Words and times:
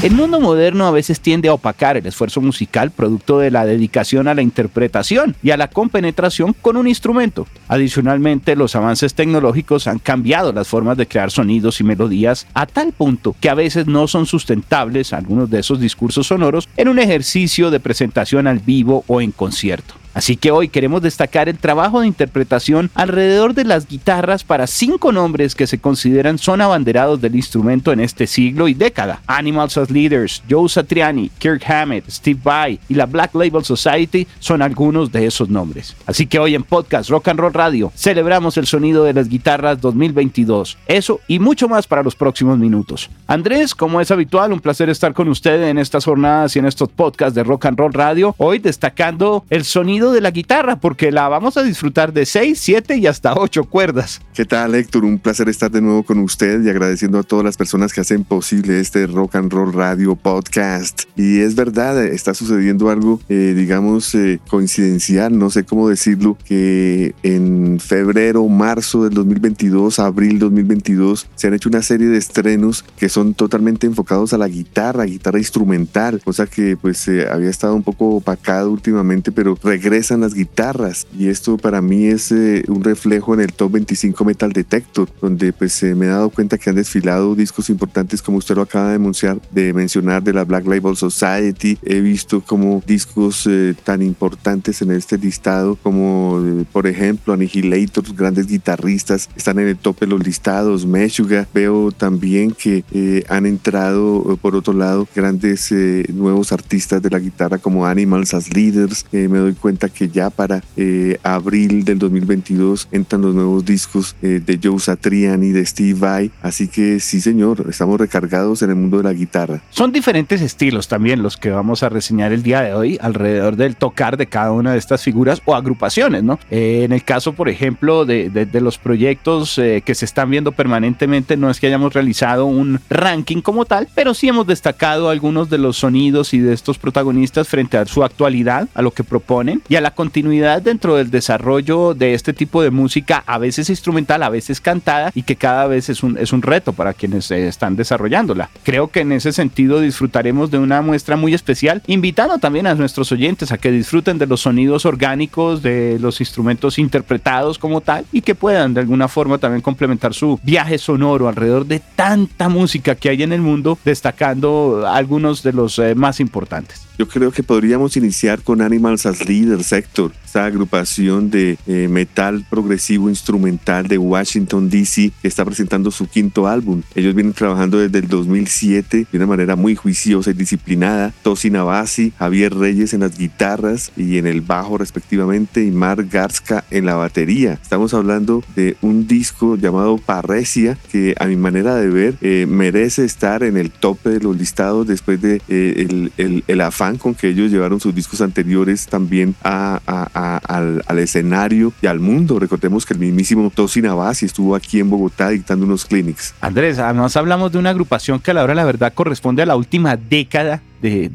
El 0.00 0.12
mundo 0.12 0.38
moderno 0.38 0.86
a 0.86 0.92
veces 0.92 1.18
tiende 1.18 1.48
a 1.48 1.54
opacar 1.54 1.96
el 1.96 2.06
esfuerzo 2.06 2.40
musical 2.40 2.92
producto 2.92 3.40
de 3.40 3.50
la 3.50 3.66
dedicación 3.66 4.28
a 4.28 4.34
la 4.34 4.42
interpretación 4.42 5.34
y 5.42 5.50
a 5.50 5.56
la 5.56 5.70
compenetración 5.70 6.52
con 6.52 6.76
un 6.76 6.86
instrumento. 6.86 7.48
Adicionalmente, 7.66 8.54
los 8.54 8.76
avances 8.76 9.14
tecnológicos 9.14 9.88
han 9.88 9.98
cambiado 9.98 10.52
las 10.52 10.68
formas 10.68 10.96
de 10.98 11.08
crear 11.08 11.32
sonidos 11.32 11.80
y 11.80 11.84
melodías 11.84 12.46
a 12.54 12.66
tal 12.66 12.92
punto 12.92 13.34
que 13.40 13.50
a 13.50 13.54
veces 13.54 13.88
no 13.88 14.06
son 14.06 14.26
sustentables 14.26 15.12
algunos 15.12 15.50
de 15.50 15.58
esos 15.58 15.80
discursos 15.80 16.28
sonoros 16.28 16.68
en 16.76 16.86
un 16.86 17.00
ejercicio 17.00 17.72
de 17.72 17.80
presentación 17.80 18.46
al 18.46 18.60
vivo 18.60 19.02
o 19.08 19.20
en 19.20 19.32
concierto. 19.32 19.97
Así 20.18 20.36
que 20.36 20.50
hoy 20.50 20.68
queremos 20.68 21.00
destacar 21.00 21.48
el 21.48 21.58
trabajo 21.58 22.00
de 22.00 22.08
interpretación 22.08 22.90
alrededor 22.96 23.54
de 23.54 23.62
las 23.62 23.86
guitarras 23.86 24.42
para 24.42 24.66
cinco 24.66 25.12
nombres 25.12 25.54
que 25.54 25.68
se 25.68 25.78
consideran 25.78 26.38
son 26.38 26.60
abanderados 26.60 27.20
del 27.20 27.36
instrumento 27.36 27.92
en 27.92 28.00
este 28.00 28.26
siglo 28.26 28.66
y 28.66 28.74
década. 28.74 29.22
Animals 29.28 29.78
as 29.78 29.92
Leaders, 29.92 30.42
Joe 30.50 30.68
Satriani, 30.68 31.30
Kirk 31.38 31.62
Hammett, 31.70 32.10
Steve 32.10 32.40
Vai 32.42 32.80
y 32.88 32.94
la 32.94 33.06
Black 33.06 33.32
Label 33.32 33.64
Society 33.64 34.26
son 34.40 34.60
algunos 34.60 35.12
de 35.12 35.24
esos 35.24 35.50
nombres. 35.50 35.94
Así 36.04 36.26
que 36.26 36.40
hoy 36.40 36.56
en 36.56 36.64
Podcast 36.64 37.10
Rock 37.10 37.28
and 37.28 37.38
Roll 37.38 37.54
Radio 37.54 37.92
celebramos 37.94 38.56
el 38.56 38.66
sonido 38.66 39.04
de 39.04 39.14
las 39.14 39.28
guitarras 39.28 39.80
2022. 39.80 40.78
Eso 40.88 41.20
y 41.28 41.38
mucho 41.38 41.68
más 41.68 41.86
para 41.86 42.02
los 42.02 42.16
próximos 42.16 42.58
minutos. 42.58 43.08
Andrés, 43.28 43.72
como 43.72 44.00
es 44.00 44.10
habitual, 44.10 44.52
un 44.52 44.58
placer 44.58 44.90
estar 44.90 45.14
con 45.14 45.28
ustedes 45.28 45.70
en 45.70 45.78
estas 45.78 46.04
jornadas 46.04 46.56
y 46.56 46.58
en 46.58 46.66
estos 46.66 46.88
podcasts 46.88 47.36
de 47.36 47.44
Rock 47.44 47.66
and 47.66 47.78
Roll 47.78 47.92
Radio. 47.92 48.34
Hoy 48.38 48.58
destacando 48.58 49.44
el 49.48 49.62
sonido 49.64 50.07
de 50.12 50.20
la 50.20 50.30
guitarra, 50.30 50.80
porque 50.80 51.12
la 51.12 51.28
vamos 51.28 51.56
a 51.56 51.62
disfrutar 51.62 52.12
de 52.12 52.26
6, 52.26 52.58
7 52.58 52.96
y 52.96 53.06
hasta 53.06 53.34
8 53.34 53.64
cuerdas. 53.64 54.20
¿Qué 54.34 54.44
tal, 54.44 54.74
Héctor? 54.74 55.04
Un 55.04 55.18
placer 55.18 55.48
estar 55.48 55.70
de 55.70 55.80
nuevo 55.80 56.02
con 56.02 56.18
usted 56.18 56.62
y 56.62 56.68
agradeciendo 56.68 57.18
a 57.18 57.22
todas 57.22 57.44
las 57.44 57.56
personas 57.56 57.92
que 57.92 58.00
hacen 58.00 58.24
posible 58.24 58.80
este 58.80 59.06
Rock 59.06 59.36
and 59.36 59.52
Roll 59.52 59.72
Radio 59.72 60.16
Podcast. 60.16 61.02
Y 61.16 61.40
es 61.40 61.54
verdad, 61.54 62.02
está 62.04 62.34
sucediendo 62.34 62.90
algo, 62.90 63.20
eh, 63.28 63.54
digamos, 63.56 64.14
eh, 64.14 64.40
coincidencial, 64.48 65.38
no 65.38 65.50
sé 65.50 65.64
cómo 65.64 65.88
decirlo, 65.88 66.38
que 66.44 67.14
en 67.22 67.80
febrero, 67.80 68.46
marzo 68.48 69.04
del 69.04 69.14
2022, 69.14 69.98
abril 69.98 70.38
2022, 70.38 71.26
se 71.34 71.46
han 71.46 71.54
hecho 71.54 71.68
una 71.68 71.82
serie 71.82 72.08
de 72.08 72.18
estrenos 72.18 72.84
que 72.96 73.08
son 73.08 73.34
totalmente 73.34 73.86
enfocados 73.86 74.32
a 74.32 74.38
la 74.38 74.48
guitarra, 74.48 75.04
guitarra 75.04 75.38
instrumental, 75.38 76.20
cosa 76.24 76.46
que 76.46 76.76
pues 76.76 77.06
eh, 77.08 77.26
había 77.30 77.50
estado 77.50 77.74
un 77.74 77.82
poco 77.82 78.16
opacado 78.16 78.70
últimamente, 78.70 79.32
pero 79.32 79.58
regresa 79.62 79.97
regresan 79.98 80.20
las 80.20 80.34
guitarras 80.34 81.08
y 81.18 81.26
esto 81.26 81.56
para 81.56 81.82
mí 81.82 82.06
es 82.06 82.30
eh, 82.30 82.62
un 82.68 82.84
reflejo 82.84 83.34
en 83.34 83.40
el 83.40 83.52
Top 83.52 83.72
25 83.72 84.24
Metal 84.24 84.52
Detector, 84.52 85.08
donde 85.20 85.52
pues 85.52 85.82
eh, 85.82 85.96
me 85.96 86.06
he 86.06 86.08
dado 86.08 86.30
cuenta 86.30 86.56
que 86.56 86.70
han 86.70 86.76
desfilado 86.76 87.34
discos 87.34 87.68
importantes 87.68 88.22
como 88.22 88.38
usted 88.38 88.54
lo 88.54 88.62
acaba 88.62 88.90
de 88.90 88.94
anunciar, 88.94 89.40
de 89.50 89.72
mencionar 89.72 90.22
de 90.22 90.32
la 90.32 90.44
Black 90.44 90.66
Label 90.66 90.96
Society. 90.96 91.78
He 91.82 92.00
visto 92.00 92.40
como 92.42 92.80
discos 92.86 93.44
eh, 93.50 93.74
tan 93.82 94.00
importantes 94.02 94.82
en 94.82 94.92
este 94.92 95.18
listado 95.18 95.76
como 95.82 96.40
por 96.70 96.86
ejemplo 96.86 97.32
Annihilator, 97.32 98.04
grandes 98.14 98.46
guitarristas 98.46 99.28
están 99.34 99.58
en 99.58 99.66
el 99.66 99.76
top 99.76 99.98
de 99.98 100.06
los 100.06 100.24
listados, 100.24 100.86
Meshuga. 100.86 101.48
Veo 101.52 101.90
también 101.90 102.52
que 102.52 102.84
han 103.28 103.46
entrado 103.46 104.38
por 104.40 104.54
otro 104.54 104.72
lado 104.72 105.08
grandes 105.12 105.72
nuevos 106.14 106.52
artistas 106.52 107.02
de 107.02 107.10
la 107.10 107.18
guitarra 107.18 107.58
como 107.58 107.84
Animals 107.84 108.32
as 108.34 108.54
Leaders. 108.54 109.04
me 109.10 109.26
doy 109.26 109.54
cuenta 109.54 109.77
que 109.86 110.08
ya 110.08 110.30
para 110.30 110.64
eh, 110.76 111.18
abril 111.22 111.84
del 111.84 112.00
2022 112.00 112.88
entran 112.90 113.22
los 113.22 113.34
nuevos 113.36 113.64
discos 113.64 114.16
eh, 114.20 114.40
de 114.44 114.58
Joe 114.60 114.80
Satriani, 114.80 115.52
de 115.52 115.64
Steve 115.64 115.94
Vai. 115.96 116.32
Así 116.42 116.66
que 116.66 116.98
sí, 116.98 117.20
señor, 117.20 117.66
estamos 117.68 118.00
recargados 118.00 118.62
en 118.62 118.70
el 118.70 118.76
mundo 118.76 118.96
de 118.96 119.04
la 119.04 119.12
guitarra. 119.12 119.62
Son 119.70 119.92
diferentes 119.92 120.40
estilos 120.40 120.88
también 120.88 121.22
los 121.22 121.36
que 121.36 121.50
vamos 121.50 121.84
a 121.84 121.88
reseñar 121.88 122.32
el 122.32 122.42
día 122.42 122.62
de 122.62 122.74
hoy 122.74 122.98
alrededor 123.00 123.54
del 123.54 123.76
tocar 123.76 124.16
de 124.16 124.26
cada 124.26 124.50
una 124.50 124.72
de 124.72 124.78
estas 124.78 125.04
figuras 125.04 125.40
o 125.44 125.54
agrupaciones, 125.54 126.24
¿no? 126.24 126.40
Eh, 126.50 126.82
en 126.84 126.92
el 126.92 127.04
caso, 127.04 127.34
por 127.34 127.48
ejemplo, 127.48 128.04
de, 128.04 128.30
de, 128.30 128.60
los 128.60 128.78
proyectos 128.78 129.54
que 129.54 129.94
se 129.94 130.04
están 130.04 130.30
viendo 130.30 130.50
permanentemente, 130.50 131.36
no 131.36 131.48
es 131.48 131.60
que 131.60 131.68
hayamos 131.68 131.94
realizado 131.94 132.46
un 132.46 132.80
ranking 132.90 133.40
como 133.40 133.66
tal, 133.66 133.86
pero 133.94 134.14
sí 134.14 134.26
hemos 134.26 134.48
destacado 134.48 135.10
algunos 135.10 135.48
de 135.48 135.58
los 135.58 135.76
sonidos 135.76 136.34
y 136.34 136.38
de 136.38 136.52
estos 136.52 136.78
protagonistas 136.78 137.46
frente 137.46 137.76
a 137.76 137.86
su 137.86 138.02
actualidad, 138.02 138.68
a 138.74 138.82
lo 138.82 138.90
que 138.90 139.04
proponen 139.04 139.62
y 139.68 139.76
a 139.76 139.80
la 139.80 139.90
continuidad 139.90 140.62
dentro 140.62 140.96
del 140.96 141.10
desarrollo 141.10 141.94
de 141.94 142.14
este 142.14 142.32
tipo 142.32 142.62
de 142.62 142.70
música, 142.70 143.22
a 143.26 143.38
veces 143.38 143.70
instrumental, 143.70 144.22
a 144.22 144.30
veces 144.30 144.60
cantada, 144.60 145.10
y 145.14 145.22
que 145.22 145.36
cada 145.36 145.66
vez 145.66 145.88
es 145.88 146.02
un, 146.02 146.16
es 146.18 146.32
un 146.32 146.42
reto 146.42 146.72
para 146.72 146.94
quienes 146.94 147.30
están 147.30 147.76
desarrollándola. 147.76 148.50
Creo 148.62 148.88
que 148.88 149.00
en 149.00 149.12
ese 149.12 149.32
sentido 149.32 149.80
disfrutaremos 149.80 150.50
de 150.50 150.58
una 150.58 150.82
muestra 150.82 151.16
muy 151.16 151.34
especial, 151.34 151.82
invitando 151.86 152.38
también 152.38 152.66
a 152.66 152.74
nuestros 152.74 153.12
oyentes 153.12 153.52
a 153.52 153.58
que 153.58 153.70
disfruten 153.70 154.18
de 154.18 154.26
los 154.26 154.40
sonidos 154.40 154.86
orgánicos, 154.86 155.62
de 155.62 155.98
los 156.00 156.20
instrumentos 156.20 156.78
interpretados 156.78 157.58
como 157.58 157.80
tal, 157.80 158.06
y 158.12 158.22
que 158.22 158.34
puedan 158.34 158.74
de 158.74 158.80
alguna 158.80 159.08
forma 159.08 159.38
también 159.38 159.62
complementar 159.62 160.14
su 160.14 160.40
viaje 160.42 160.78
sonoro 160.78 161.28
alrededor 161.28 161.66
de 161.66 161.80
tanta 161.80 162.48
música 162.48 162.94
que 162.94 163.10
hay 163.10 163.22
en 163.22 163.32
el 163.32 163.40
mundo, 163.40 163.78
destacando 163.84 164.84
algunos 164.86 165.42
de 165.42 165.52
los 165.52 165.78
eh, 165.78 165.94
más 165.94 166.20
importantes. 166.20 166.86
Yo 166.98 167.06
creo 167.06 167.30
que 167.30 167.44
podríamos 167.44 167.96
iniciar 167.96 168.42
con 168.42 168.60
Animals 168.60 169.06
as 169.06 169.24
Leader 169.24 169.57
Sector, 169.64 170.12
esta 170.24 170.44
agrupación 170.44 171.30
de 171.30 171.58
eh, 171.66 171.88
metal 171.88 172.44
progresivo 172.50 173.08
instrumental 173.08 173.88
de 173.88 173.96
Washington, 173.96 174.68
D.C., 174.68 175.10
que 175.22 175.28
está 175.28 175.44
presentando 175.44 175.90
su 175.90 176.06
quinto 176.06 176.46
álbum. 176.46 176.82
Ellos 176.94 177.14
vienen 177.14 177.32
trabajando 177.32 177.78
desde 177.78 177.98
el 177.98 178.08
2007 178.08 179.06
de 179.10 179.16
una 179.16 179.26
manera 179.26 179.56
muy 179.56 179.74
juiciosa 179.74 180.30
y 180.30 180.34
disciplinada. 180.34 181.14
Tosi 181.22 181.50
Navasi, 181.50 182.12
Javier 182.18 182.54
Reyes 182.54 182.92
en 182.92 183.00
las 183.00 183.16
guitarras 183.16 183.90
y 183.96 184.18
en 184.18 184.26
el 184.26 184.42
bajo 184.42 184.76
respectivamente, 184.76 185.64
y 185.64 185.70
Mark 185.70 186.08
Garska 186.10 186.64
en 186.70 186.84
la 186.84 186.96
batería. 186.96 187.58
Estamos 187.62 187.94
hablando 187.94 188.44
de 188.54 188.76
un 188.82 189.06
disco 189.06 189.56
llamado 189.56 189.98
Parresia, 189.98 190.76
que 190.90 191.14
a 191.18 191.26
mi 191.26 191.36
manera 191.36 191.74
de 191.76 191.88
ver 191.88 192.14
eh, 192.20 192.46
merece 192.46 193.04
estar 193.04 193.42
en 193.42 193.56
el 193.56 193.70
tope 193.70 194.10
de 194.10 194.20
los 194.20 194.36
listados 194.36 194.86
después 194.86 195.20
de 195.22 195.40
eh, 195.48 196.10
el, 196.16 196.44
el 196.46 196.60
afán 196.60 196.98
con 196.98 197.14
que 197.14 197.28
ellos 197.28 197.50
llevaron 197.50 197.80
sus 197.80 197.94
discos 197.94 198.20
anteriores 198.20 198.86
también 198.86 199.34
al, 199.48 200.98
escenario 200.98 201.72
y 201.80 201.86
al 201.86 202.00
mundo. 202.00 202.38
Recordemos 202.38 202.84
que 202.84 202.94
el 202.94 203.00
mismísimo 203.00 203.50
Tosi 203.54 203.82
Navasi 203.82 204.26
estuvo 204.26 204.54
aquí 204.54 204.80
en 204.80 204.90
Bogotá 204.90 205.30
dictando 205.30 205.64
unos 205.64 205.84
clinics. 205.84 206.34
Andrés, 206.40 206.78
además 206.78 207.16
hablamos 207.16 207.52
de 207.52 207.58
una 207.58 207.70
agrupación 207.70 208.20
que 208.20 208.30
a 208.30 208.34
la 208.34 208.44
hora 208.44 208.54
la 208.54 208.64
verdad 208.64 208.92
corresponde 208.94 209.42
a 209.42 209.46
la 209.46 209.56
última 209.56 209.96
década 209.96 210.62
de, 210.80 211.10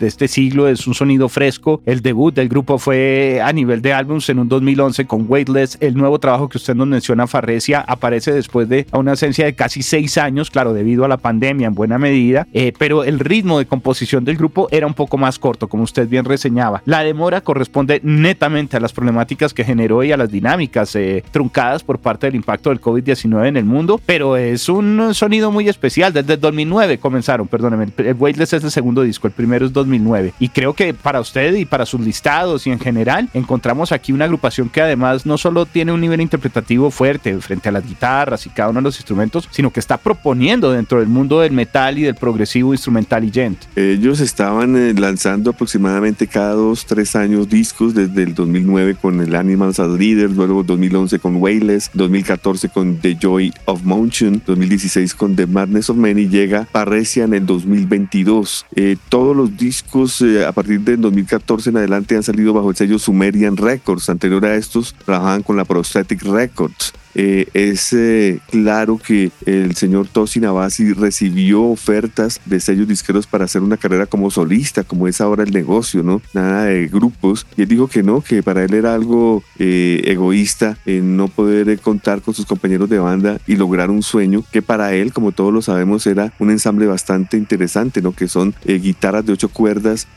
este 0.00 0.28
siglo, 0.28 0.68
es 0.68 0.86
un 0.86 0.94
sonido 0.94 1.28
fresco. 1.28 1.82
El 1.86 2.02
debut 2.02 2.34
del 2.34 2.48
grupo 2.48 2.78
fue 2.78 3.40
a 3.42 3.52
nivel 3.52 3.82
de 3.82 3.92
álbums 3.92 4.28
en 4.28 4.38
un 4.38 4.48
2011 4.48 5.06
con 5.06 5.26
Weightless. 5.28 5.78
El 5.80 5.94
nuevo 5.94 6.18
trabajo 6.18 6.48
que 6.48 6.58
usted 6.58 6.74
nos 6.74 6.86
menciona, 6.86 7.26
Farresia, 7.26 7.80
aparece 7.80 8.32
después 8.32 8.68
de 8.68 8.86
una 8.92 9.12
ausencia 9.12 9.44
de 9.44 9.54
casi 9.54 9.82
seis 9.82 10.18
años, 10.18 10.50
claro, 10.50 10.72
debido 10.72 11.04
a 11.04 11.08
la 11.08 11.16
pandemia 11.16 11.66
en 11.66 11.74
buena 11.74 11.98
medida, 11.98 12.46
eh, 12.52 12.72
pero 12.78 13.04
el 13.04 13.18
ritmo 13.18 13.58
de 13.58 13.66
composición 13.66 14.24
del 14.24 14.36
grupo 14.36 14.68
era 14.70 14.86
un 14.86 14.94
poco 14.94 15.18
más 15.18 15.38
corto, 15.38 15.68
como 15.68 15.84
usted 15.84 16.08
bien 16.08 16.24
reseñaba. 16.24 16.82
La 16.84 17.02
demora 17.02 17.40
corresponde 17.40 18.00
netamente 18.02 18.76
a 18.76 18.80
las 18.80 18.92
problemáticas 18.92 19.54
que 19.54 19.64
generó 19.64 20.02
y 20.02 20.12
a 20.12 20.16
las 20.16 20.30
dinámicas 20.30 20.94
eh, 20.96 21.22
truncadas 21.30 21.82
por 21.82 21.98
parte 21.98 22.26
del 22.26 22.36
impacto 22.36 22.70
del 22.70 22.80
COVID-19 22.80 23.48
en 23.48 23.56
el 23.56 23.64
mundo, 23.64 24.00
pero 24.04 24.36
es 24.36 24.68
un 24.68 25.14
sonido 25.14 25.50
muy 25.50 25.68
especial. 25.68 26.12
Desde 26.12 26.34
el 26.34 26.40
2009 26.40 26.98
comenzaron, 26.98 27.48
perdóneme, 27.48 27.88
el 27.96 28.14
Weightless 28.14 28.52
es 28.54 28.64
el 28.64 28.70
segundo 28.70 28.99
disco, 29.02 29.26
el 29.26 29.32
primero 29.32 29.66
es 29.66 29.72
2009. 29.72 30.34
Y 30.38 30.48
creo 30.48 30.74
que 30.74 30.94
para 30.94 31.20
usted 31.20 31.54
y 31.54 31.64
para 31.64 31.86
sus 31.86 32.00
listados 32.00 32.66
y 32.66 32.70
en 32.70 32.78
general, 32.78 33.28
encontramos 33.34 33.92
aquí 33.92 34.12
una 34.12 34.24
agrupación 34.24 34.68
que 34.68 34.80
además 34.80 35.26
no 35.26 35.38
solo 35.38 35.66
tiene 35.66 35.92
un 35.92 36.00
nivel 36.00 36.20
interpretativo 36.20 36.90
fuerte 36.90 37.36
frente 37.38 37.68
a 37.68 37.72
las 37.72 37.86
guitarras 37.86 38.46
y 38.46 38.50
cada 38.50 38.70
uno 38.70 38.80
de 38.80 38.84
los 38.84 38.96
instrumentos, 38.96 39.48
sino 39.50 39.70
que 39.70 39.80
está 39.80 39.96
proponiendo 39.96 40.72
dentro 40.72 40.98
del 40.98 41.08
mundo 41.08 41.40
del 41.40 41.52
metal 41.52 41.98
y 41.98 42.02
del 42.02 42.14
progresivo 42.14 42.72
instrumental 42.72 43.24
y 43.24 43.30
gent. 43.30 43.58
Ellos 43.76 44.20
estaban 44.20 44.76
eh, 44.76 44.94
lanzando 44.94 45.50
aproximadamente 45.50 46.26
cada 46.26 46.52
dos, 46.52 46.86
tres 46.86 47.16
años 47.16 47.48
discos 47.48 47.94
desde 47.94 48.22
el 48.22 48.34
2009 48.34 48.96
con 49.00 49.20
el 49.20 49.34
Animals 49.34 49.80
as 49.80 49.90
Leaders, 49.90 50.34
luego 50.34 50.62
2011 50.62 51.18
con 51.18 51.36
Wayless, 51.36 51.90
2014 51.94 52.68
con 52.68 52.96
The 52.96 53.16
Joy 53.20 53.52
of 53.64 53.82
Motion, 53.84 54.42
2016 54.46 55.14
con 55.14 55.36
The 55.36 55.46
Madness 55.46 55.90
of 55.90 55.96
Men 55.96 56.18
y 56.18 56.28
llega 56.28 56.66
Parresia 56.70 57.24
en 57.24 57.34
el 57.34 57.46
2022. 57.46 58.66
Eh, 58.74 58.89
todos 58.96 59.36
los 59.36 59.56
discos 59.56 60.20
eh, 60.22 60.44
a 60.44 60.52
partir 60.52 60.80
del 60.80 61.00
2014 61.00 61.70
en 61.70 61.76
adelante 61.76 62.16
han 62.16 62.22
salido 62.22 62.52
bajo 62.52 62.70
el 62.70 62.76
sello 62.76 62.98
Sumerian 62.98 63.56
Records. 63.56 64.08
Anterior 64.08 64.44
a 64.44 64.54
estos 64.54 64.94
trabajaban 65.04 65.42
con 65.42 65.56
la 65.56 65.64
Prosthetic 65.64 66.22
Records. 66.22 66.92
Eh, 67.14 67.48
es 67.54 67.92
eh, 67.92 68.40
claro 68.50 68.98
que 68.98 69.30
el 69.46 69.74
señor 69.74 70.08
Tosi 70.08 70.40
Navasi 70.40 70.92
recibió 70.92 71.62
ofertas 71.64 72.40
de 72.44 72.60
sellos 72.60 72.88
disqueros 72.88 73.26
para 73.26 73.44
hacer 73.44 73.62
una 73.62 73.76
carrera 73.76 74.06
como 74.06 74.30
solista, 74.30 74.84
como 74.84 75.08
es 75.08 75.20
ahora 75.20 75.42
el 75.42 75.52
negocio, 75.52 76.02
¿no? 76.02 76.22
Nada 76.34 76.64
de 76.64 76.86
grupos. 76.86 77.46
Y 77.56 77.62
él 77.62 77.68
dijo 77.68 77.88
que 77.88 78.02
no, 78.02 78.20
que 78.20 78.42
para 78.42 78.64
él 78.64 78.74
era 78.74 78.94
algo 78.94 79.42
eh, 79.58 80.02
egoísta 80.06 80.78
no 80.86 81.28
poder 81.28 81.78
contar 81.80 82.20
con 82.20 82.34
sus 82.34 82.46
compañeros 82.46 82.88
de 82.90 82.98
banda 82.98 83.38
y 83.46 83.56
lograr 83.56 83.90
un 83.90 84.02
sueño 84.02 84.44
que 84.50 84.62
para 84.62 84.92
él, 84.94 85.12
como 85.12 85.32
todos 85.32 85.52
lo 85.52 85.62
sabemos, 85.62 86.06
era 86.06 86.32
un 86.38 86.50
ensamble 86.50 86.86
bastante 86.86 87.36
interesante, 87.36 88.02
¿no? 88.02 88.12
Que 88.12 88.28
son 88.28 88.54
guitarras 88.64 89.24
de 89.24 89.32
ocho 89.32 89.48
cuerdas, 89.48 90.08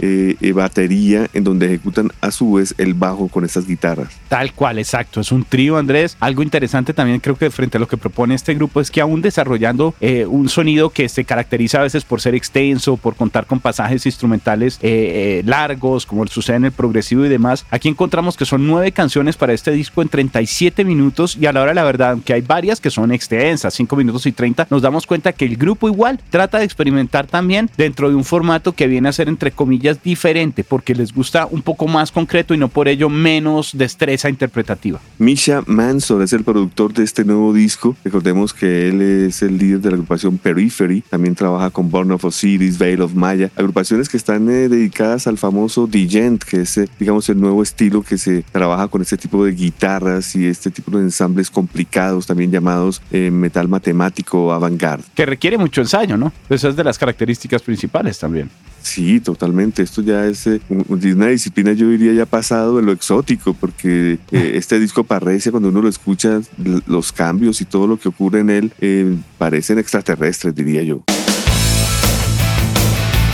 batería, 0.54 1.28
en 1.34 1.44
donde 1.44 1.68
ejecutan 1.68 2.12
a 2.22 2.31
su 2.31 2.54
vez 2.54 2.74
el 2.78 2.94
bajo 2.94 3.28
con 3.28 3.46
estas 3.46 3.68
guitarras. 3.68 4.10
Tal 4.28 4.54
cual, 4.54 4.80
exacto. 4.80 5.22
Es 5.22 5.31
un 5.31 5.44
trío, 5.44 5.78
Andrés. 5.78 6.18
Algo 6.19 6.44
interesante 6.44 6.83
también 6.92 7.22
creo 7.22 7.38
que 7.38 7.50
frente 7.50 7.78
a 7.78 7.80
lo 7.80 7.88
que 7.88 7.96
propone 7.96 8.36
este 8.36 8.54
grupo 8.56 8.82
es 8.82 8.92
que 8.92 9.00
aún 9.00 9.22
desarrollando 9.22 9.96
eh, 10.02 10.26
un 10.26 10.50
sonido 10.50 10.90
que 10.90 11.08
se 11.08 11.24
caracteriza 11.24 11.80
a 11.80 11.84
veces 11.84 12.04
por 12.04 12.20
ser 12.20 12.36
extenso, 12.36 12.98
por 12.98 13.16
contar 13.16 13.46
con 13.46 13.62
pasajes 13.62 14.06
instrumentales 14.06 14.80
eh, 14.82 15.40
eh, 15.40 15.44
largos, 15.46 16.06
como 16.06 16.28
sucede 16.28 16.58
en 16.58 16.66
el 16.66 16.72
progresivo 16.72 17.26
y 17.26 17.30
demás, 17.30 17.66
aquí 17.72 17.88
encontramos 17.88 18.36
que 18.36 18.46
son 18.46 18.68
nueve 18.68 18.92
canciones 18.92 19.38
para 19.38 19.54
este 19.54 19.72
disco 19.72 20.02
en 20.02 20.10
37 20.10 20.84
minutos 20.84 21.38
y 21.40 21.46
a 21.46 21.54
la 21.54 21.62
hora 21.62 21.72
de 21.72 21.76
la 21.76 21.84
verdad, 21.84 22.12
aunque 22.12 22.34
hay 22.34 22.42
varias 22.42 22.82
que 22.82 22.90
son 22.90 23.12
extensas, 23.12 23.74
5 23.74 23.96
minutos 23.96 24.26
y 24.26 24.32
30, 24.32 24.68
nos 24.70 24.82
damos 24.82 25.06
cuenta 25.06 25.34
que 25.34 25.46
el 25.46 25.56
grupo 25.56 25.88
igual 25.88 26.20
trata 26.30 26.60
de 26.60 26.66
experimentar 26.66 27.28
también 27.28 27.70
dentro 27.78 28.10
de 28.10 28.16
un 28.16 28.24
formato 28.24 28.74
que 28.74 28.88
viene 28.88 29.10
a 29.10 29.14
ser 29.14 29.30
entre 29.30 29.52
comillas 29.52 30.02
diferente, 30.02 30.64
porque 30.64 30.96
les 30.96 31.14
gusta 31.14 31.48
un 31.50 31.62
poco 31.62 31.88
más 31.88 32.12
concreto 32.12 32.54
y 32.54 32.58
no 32.58 32.68
por 32.68 32.88
ello 32.88 33.10
menos 33.10 33.72
destreza 33.78 34.30
interpretativa. 34.30 35.00
Misha 35.18 35.62
Manson 35.66 36.22
es 36.22 36.34
el 36.34 36.44
productor 36.44 36.73
de 36.74 37.04
este 37.04 37.24
nuevo 37.24 37.54
disco. 37.54 37.96
Recordemos 38.04 38.52
que 38.52 38.90
él 38.90 39.02
es 39.02 39.44
el 39.44 39.60
líder 39.60 39.80
de 39.80 39.92
la 39.92 39.96
agrupación 39.96 40.40
Periphery, 40.40 41.02
también 41.02 41.36
trabaja 41.36 41.70
con 41.70 41.92
Born 41.92 42.12
of 42.12 42.25
Osiris, 42.25 42.80
Veil 42.80 43.02
of 43.02 43.14
Maya, 43.14 43.52
agrupaciones 43.56 44.10
que 44.10 44.18
están 44.18 44.50
eh, 44.50 44.68
dedicadas 44.70 45.28
al 45.28 45.38
famoso 45.38 45.86
Digent, 45.86 46.44
que 46.44 46.62
es, 46.62 46.78
eh, 46.80 46.90
digamos, 47.00 47.30
el 47.30 47.40
nuevo 47.40 47.62
estilo 47.62 48.02
que 48.02 48.18
se 48.18 48.44
trabaja 48.52 48.88
con 48.88 49.04
este 49.04 49.18
tipo 49.18 49.46
de 49.46 49.52
guitarras 49.52 50.36
y 50.36 50.48
este 50.48 50.72
tipo 50.72 50.98
de 50.98 51.04
ensambles 51.04 51.52
complicados, 51.52 52.25
también 52.25 52.52
llamados 52.52 53.04
eh, 53.12 53.30
metal 53.30 53.68
matemático 53.68 54.52
avant-garde. 54.52 55.04
Que 55.14 55.28
requiere 55.28 55.60
mucho 55.60 55.80
ensayo, 55.80 56.18
¿no? 56.18 56.34
Esa 56.50 56.70
es 56.70 56.75
de 56.75 56.84
las 56.84 56.98
características 56.98 57.62
principales 57.62 58.18
también. 58.18 58.50
Sí, 58.81 59.22
totalmente. 59.22 59.81
Esto 59.81 60.02
ya 60.02 60.25
es 60.25 60.50
una 60.68 61.28
disciplina, 61.28 61.72
yo 61.72 61.88
diría, 61.88 62.14
ya 62.14 62.25
pasado 62.25 62.78
de 62.78 62.84
lo 62.84 62.92
exótico, 62.92 63.54
porque 63.54 64.20
este 64.31 64.80
disco 64.80 65.04
parece, 65.04 65.52
cuando 65.52 65.70
uno 65.70 65.81
lo 65.81 65.88
escucha, 65.88 66.42
los 66.63 67.12
cambios 67.12 67.62
y 67.62 67.65
todo 67.65 67.88
lo 67.88 67.98
que 67.98 68.10
ocurre 68.10 68.39
en 68.39 68.50
él 68.50 68.74
eh, 68.80 69.15
parecen 69.38 69.80
extraterrestres, 69.80 70.56
diría 70.56 70.83
yo. 70.83 71.04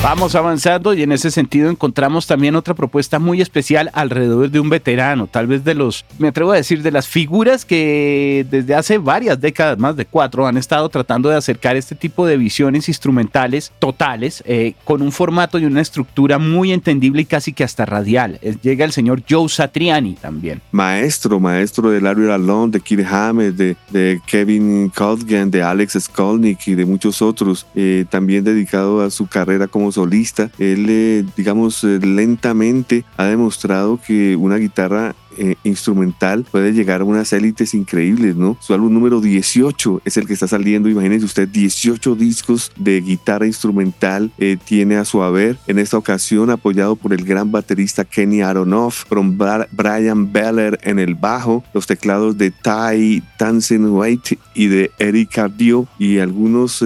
Vamos 0.02 0.34
avanzando 0.36 0.94
y 0.94 1.04
en 1.04 1.12
ese 1.12 1.30
sentido 1.30 1.70
encontramos 1.70 2.26
también 2.26 2.56
otra 2.56 2.74
propuesta 2.74 3.20
muy 3.20 3.42
especial 3.42 3.92
alrededor 3.92 4.50
de 4.50 4.62
un 4.62 4.70
veterano, 4.70 5.28
tal 5.28 5.46
vez 5.46 5.66
de 5.66 5.74
los, 5.74 6.06
me 6.18 6.30
atrevo 6.30 6.54
a 6.54 6.56
decir, 6.56 6.82
de 6.82 6.92
las 6.92 7.06
figuras 7.06 7.66
que 7.66 8.48
desde 8.50 8.76
hace 8.76 8.98
varias 8.98 9.42
décadas, 9.42 9.78
más 9.78 9.98
de 9.98 10.06
cuatro, 10.06 10.48
han 10.48 10.56
estado 10.56 10.88
tratando 10.88 11.28
de 11.28 11.36
acercar 11.36 11.76
este 11.76 11.96
tipo 11.96 12.26
de 12.26 12.38
visiones 12.38 12.88
instrumentales 12.88 13.74
totales 13.78 14.42
eh, 14.46 14.74
con 14.86 15.02
un 15.02 15.12
formato 15.12 15.60
y 15.60 15.66
una 15.66 15.82
estructura 15.82 16.40
muy 16.40 16.72
entendible 16.72 17.24
y 17.24 17.26
casi 17.26 17.52
que 17.52 17.66
hasta 17.66 17.86
radial. 17.86 18.40
llega 18.62 18.86
el 18.86 18.94
señor 18.94 19.22
Joe 19.30 19.50
Satriani 19.50 20.14
también. 20.14 20.62
Maestro, 20.72 21.42
maestro 21.42 21.92
de 21.92 22.00
Larry 22.00 22.26
Lalonde, 22.26 22.80
de 22.80 22.84
Kid 22.86 23.02
Hammett, 23.02 23.54
de, 23.56 24.22
Kevin 24.26 24.88
Colgan, 24.96 25.52
de 25.52 25.62
Alex 25.62 25.98
Skolnick 26.00 26.70
y 26.70 26.76
de 26.76 26.86
muchos 26.86 27.22
otros, 27.22 27.68
eh, 27.76 28.06
también 28.10 28.46
dedicado 28.46 29.02
a 29.02 29.12
su 29.12 29.28
carrera 29.28 29.68
como 29.68 29.89
solista, 29.92 30.52
él, 30.58 30.86
eh, 30.90 31.26
digamos, 31.36 31.84
eh, 31.84 32.00
lentamente 32.00 33.06
ha 33.18 33.26
demostrado 33.26 34.00
que 34.06 34.36
una 34.36 34.58
guitarra 34.58 35.16
eh, 35.40 35.56
instrumental 35.64 36.46
puede 36.52 36.74
llegar 36.74 37.02
a 37.02 37.04
unas 37.04 37.34
élites 37.34 37.74
increíbles, 37.74 38.36
¿no? 38.36 38.58
Su 38.60 38.74
álbum 38.74 38.94
número 38.94 39.22
18 39.22 40.02
es 40.06 40.18
el 40.18 40.28
que 40.28 40.34
está 40.34 40.48
saliendo, 40.48 40.90
imagínense 40.90 41.26
usted, 41.26 41.48
18 41.48 42.16
discos 42.16 42.72
de 42.76 43.02
guitarra 43.02 43.46
instrumental 43.46 44.32
tiene 44.66 44.98
a 44.98 45.06
su 45.06 45.22
haber, 45.24 45.58
en 45.68 45.80
esta 45.80 45.98
ocasión 45.98 46.50
apoyado 46.50 46.96
por 46.96 47.14
el 47.14 47.24
gran 47.24 47.52
baterista 47.52 48.06
Kenny 48.06 48.42
Aronoff, 48.42 49.06
con 49.06 49.38
Brian 49.38 50.32
Beller 50.32 50.80
en 50.84 51.00
el 51.00 51.16
bajo, 51.16 51.64
los 51.74 51.88
teclados 51.88 52.38
de 52.38 52.52
Ty 52.52 53.24
Tansen 53.38 53.90
White 53.90 54.38
y 54.54 54.68
de 54.68 54.92
Eric 55.00 55.36
Cardio 55.36 55.88
y 55.98 56.20
algunos 56.20 56.84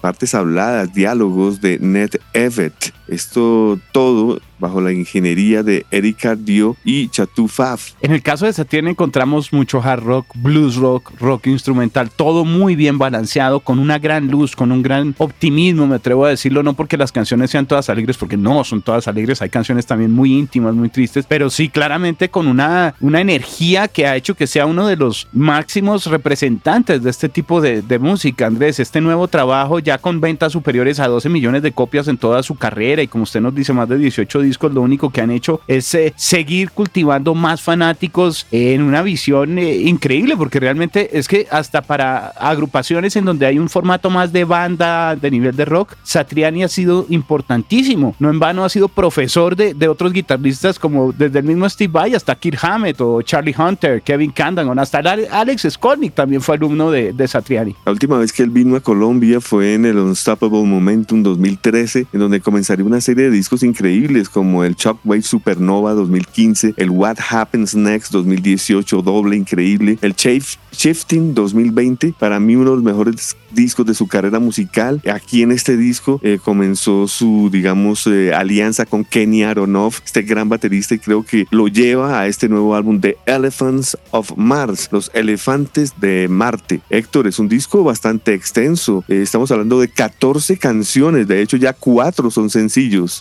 partes 0.00 0.34
habladas, 0.34 0.92
diálogos 0.92 1.60
de 1.60 1.78
Ned 1.78 2.10
Evet. 2.32 2.92
Esto 3.10 3.78
todo 3.92 4.40
bajo 4.60 4.80
la 4.80 4.92
ingeniería 4.92 5.62
de 5.62 5.86
Eric 5.90 6.36
Dio 6.36 6.76
y 6.84 7.08
Chatu 7.08 7.48
Faf. 7.48 7.92
En 8.02 8.12
el 8.12 8.22
caso 8.22 8.44
de 8.44 8.52
Saturn 8.52 8.88
encontramos 8.88 9.52
mucho 9.52 9.82
hard 9.82 10.02
rock, 10.02 10.26
blues 10.34 10.76
rock, 10.76 11.12
rock 11.18 11.46
instrumental, 11.46 12.10
todo 12.10 12.44
muy 12.44 12.76
bien 12.76 12.98
balanceado, 12.98 13.60
con 13.60 13.78
una 13.78 13.98
gran 13.98 14.28
luz, 14.28 14.54
con 14.54 14.70
un 14.70 14.82
gran 14.82 15.14
optimismo, 15.16 15.86
me 15.86 15.96
atrevo 15.96 16.26
a 16.26 16.28
decirlo, 16.28 16.62
no 16.62 16.74
porque 16.74 16.98
las 16.98 17.10
canciones 17.10 17.50
sean 17.50 17.66
todas 17.66 17.88
alegres, 17.88 18.18
porque 18.18 18.36
no 18.36 18.62
son 18.62 18.82
todas 18.82 19.08
alegres, 19.08 19.40
hay 19.40 19.48
canciones 19.48 19.86
también 19.86 20.12
muy 20.12 20.36
íntimas, 20.36 20.74
muy 20.74 20.90
tristes, 20.90 21.24
pero 21.26 21.48
sí 21.48 21.70
claramente 21.70 22.28
con 22.28 22.46
una, 22.46 22.94
una 23.00 23.20
energía 23.20 23.88
que 23.88 24.06
ha 24.06 24.16
hecho 24.16 24.34
que 24.34 24.46
sea 24.46 24.66
uno 24.66 24.86
de 24.86 24.96
los 24.96 25.26
máximos 25.32 26.06
representantes 26.06 27.02
de 27.02 27.08
este 27.08 27.30
tipo 27.30 27.62
de 27.62 27.98
música, 27.98 28.46
Andrés. 28.46 28.78
Este 28.78 29.00
nuevo 29.00 29.26
trabajo 29.28 29.78
ya 29.78 29.98
con 29.98 30.20
ventas 30.20 30.52
superiores 30.52 31.00
a 31.00 31.08
12 31.08 31.28
millones 31.30 31.62
de 31.62 31.72
copias 31.72 32.08
en 32.08 32.18
toda 32.18 32.42
su 32.42 32.56
carrera 32.56 32.99
y 33.02 33.08
como 33.08 33.24
usted 33.24 33.40
nos 33.40 33.54
dice, 33.54 33.72
más 33.72 33.88
de 33.88 33.98
18 33.98 34.40
discos, 34.40 34.72
lo 34.72 34.82
único 34.82 35.10
que 35.10 35.20
han 35.20 35.30
hecho 35.30 35.60
es 35.66 35.94
eh, 35.94 36.12
seguir 36.16 36.70
cultivando 36.70 37.34
más 37.34 37.60
fanáticos 37.60 38.46
en 38.50 38.82
una 38.82 39.02
visión 39.02 39.58
eh, 39.58 39.76
increíble, 39.76 40.36
porque 40.36 40.60
realmente 40.60 41.18
es 41.18 41.28
que 41.28 41.46
hasta 41.50 41.82
para 41.82 42.28
agrupaciones 42.28 43.16
en 43.16 43.24
donde 43.24 43.46
hay 43.46 43.58
un 43.58 43.68
formato 43.68 44.10
más 44.10 44.32
de 44.32 44.44
banda 44.44 45.16
de 45.16 45.30
nivel 45.30 45.56
de 45.56 45.64
rock, 45.64 45.96
Satriani 46.02 46.62
ha 46.62 46.68
sido 46.68 47.06
importantísimo. 47.08 48.14
No 48.18 48.30
en 48.30 48.38
vano 48.38 48.64
ha 48.64 48.68
sido 48.68 48.88
profesor 48.88 49.56
de, 49.56 49.74
de 49.74 49.88
otros 49.88 50.12
guitarristas 50.12 50.78
como 50.78 51.12
desde 51.12 51.40
el 51.40 51.44
mismo 51.44 51.68
Steve 51.68 51.92
Vai 51.92 52.14
hasta 52.14 52.34
Kirk 52.34 52.58
Hammett 52.62 53.00
o 53.00 53.22
Charlie 53.22 53.54
Hunter, 53.56 54.02
Kevin 54.02 54.30
Candagon, 54.30 54.78
hasta 54.78 55.00
Alex 55.00 55.66
Skolnick 55.70 56.14
también 56.14 56.40
fue 56.40 56.56
alumno 56.56 56.90
de, 56.90 57.12
de 57.12 57.28
Satriani. 57.28 57.74
La 57.84 57.92
última 57.92 58.18
vez 58.18 58.32
que 58.32 58.42
él 58.42 58.50
vino 58.50 58.76
a 58.76 58.80
Colombia 58.80 59.40
fue 59.40 59.74
en 59.74 59.86
el 59.86 59.98
Unstoppable 59.98 60.62
Momentum 60.62 61.22
2013, 61.22 62.06
en 62.12 62.20
donde 62.20 62.40
comenzaría 62.40 62.84
una 62.90 63.00
serie 63.00 63.26
de 63.26 63.30
discos 63.30 63.62
increíbles 63.62 64.28
como 64.28 64.64
el 64.64 64.74
Shockwave 64.74 65.22
Supernova 65.22 65.94
2015, 65.94 66.74
el 66.76 66.90
What 66.90 67.18
Happens 67.30 67.76
Next 67.76 68.10
2018, 68.10 69.00
doble 69.00 69.36
increíble, 69.36 69.96
el 70.02 70.16
Shifting 70.16 71.32
2020, 71.32 72.14
para 72.18 72.40
mí 72.40 72.56
uno 72.56 72.70
de 72.70 72.76
los 72.76 72.84
mejores 72.84 73.36
discos 73.52 73.86
de 73.86 73.94
su 73.94 74.08
carrera 74.08 74.40
musical. 74.40 75.00
Aquí 75.12 75.42
en 75.42 75.52
este 75.52 75.76
disco 75.76 76.20
eh, 76.22 76.38
comenzó 76.42 77.06
su, 77.06 77.48
digamos, 77.52 78.06
eh, 78.08 78.32
alianza 78.34 78.86
con 78.86 79.04
Kenny 79.04 79.44
Aronoff, 79.44 80.00
este 80.04 80.22
gran 80.22 80.48
baterista, 80.48 80.94
y 80.94 80.98
creo 80.98 81.24
que 81.24 81.46
lo 81.50 81.68
lleva 81.68 82.20
a 82.20 82.26
este 82.26 82.48
nuevo 82.48 82.74
álbum 82.74 83.00
The 83.00 83.16
Elephants 83.26 83.96
of 84.10 84.32
Mars, 84.36 84.88
los 84.90 85.10
elefantes 85.14 85.92
de 86.00 86.26
Marte. 86.28 86.80
Héctor, 86.90 87.28
es 87.28 87.38
un 87.38 87.48
disco 87.48 87.84
bastante 87.84 88.34
extenso. 88.34 89.04
Eh, 89.06 89.20
estamos 89.22 89.50
hablando 89.52 89.78
de 89.80 89.88
14 89.88 90.56
canciones, 90.56 91.28
de 91.28 91.42
hecho 91.42 91.56
ya 91.56 91.72
cuatro 91.72 92.30
son 92.30 92.50
sencillos 92.50 92.79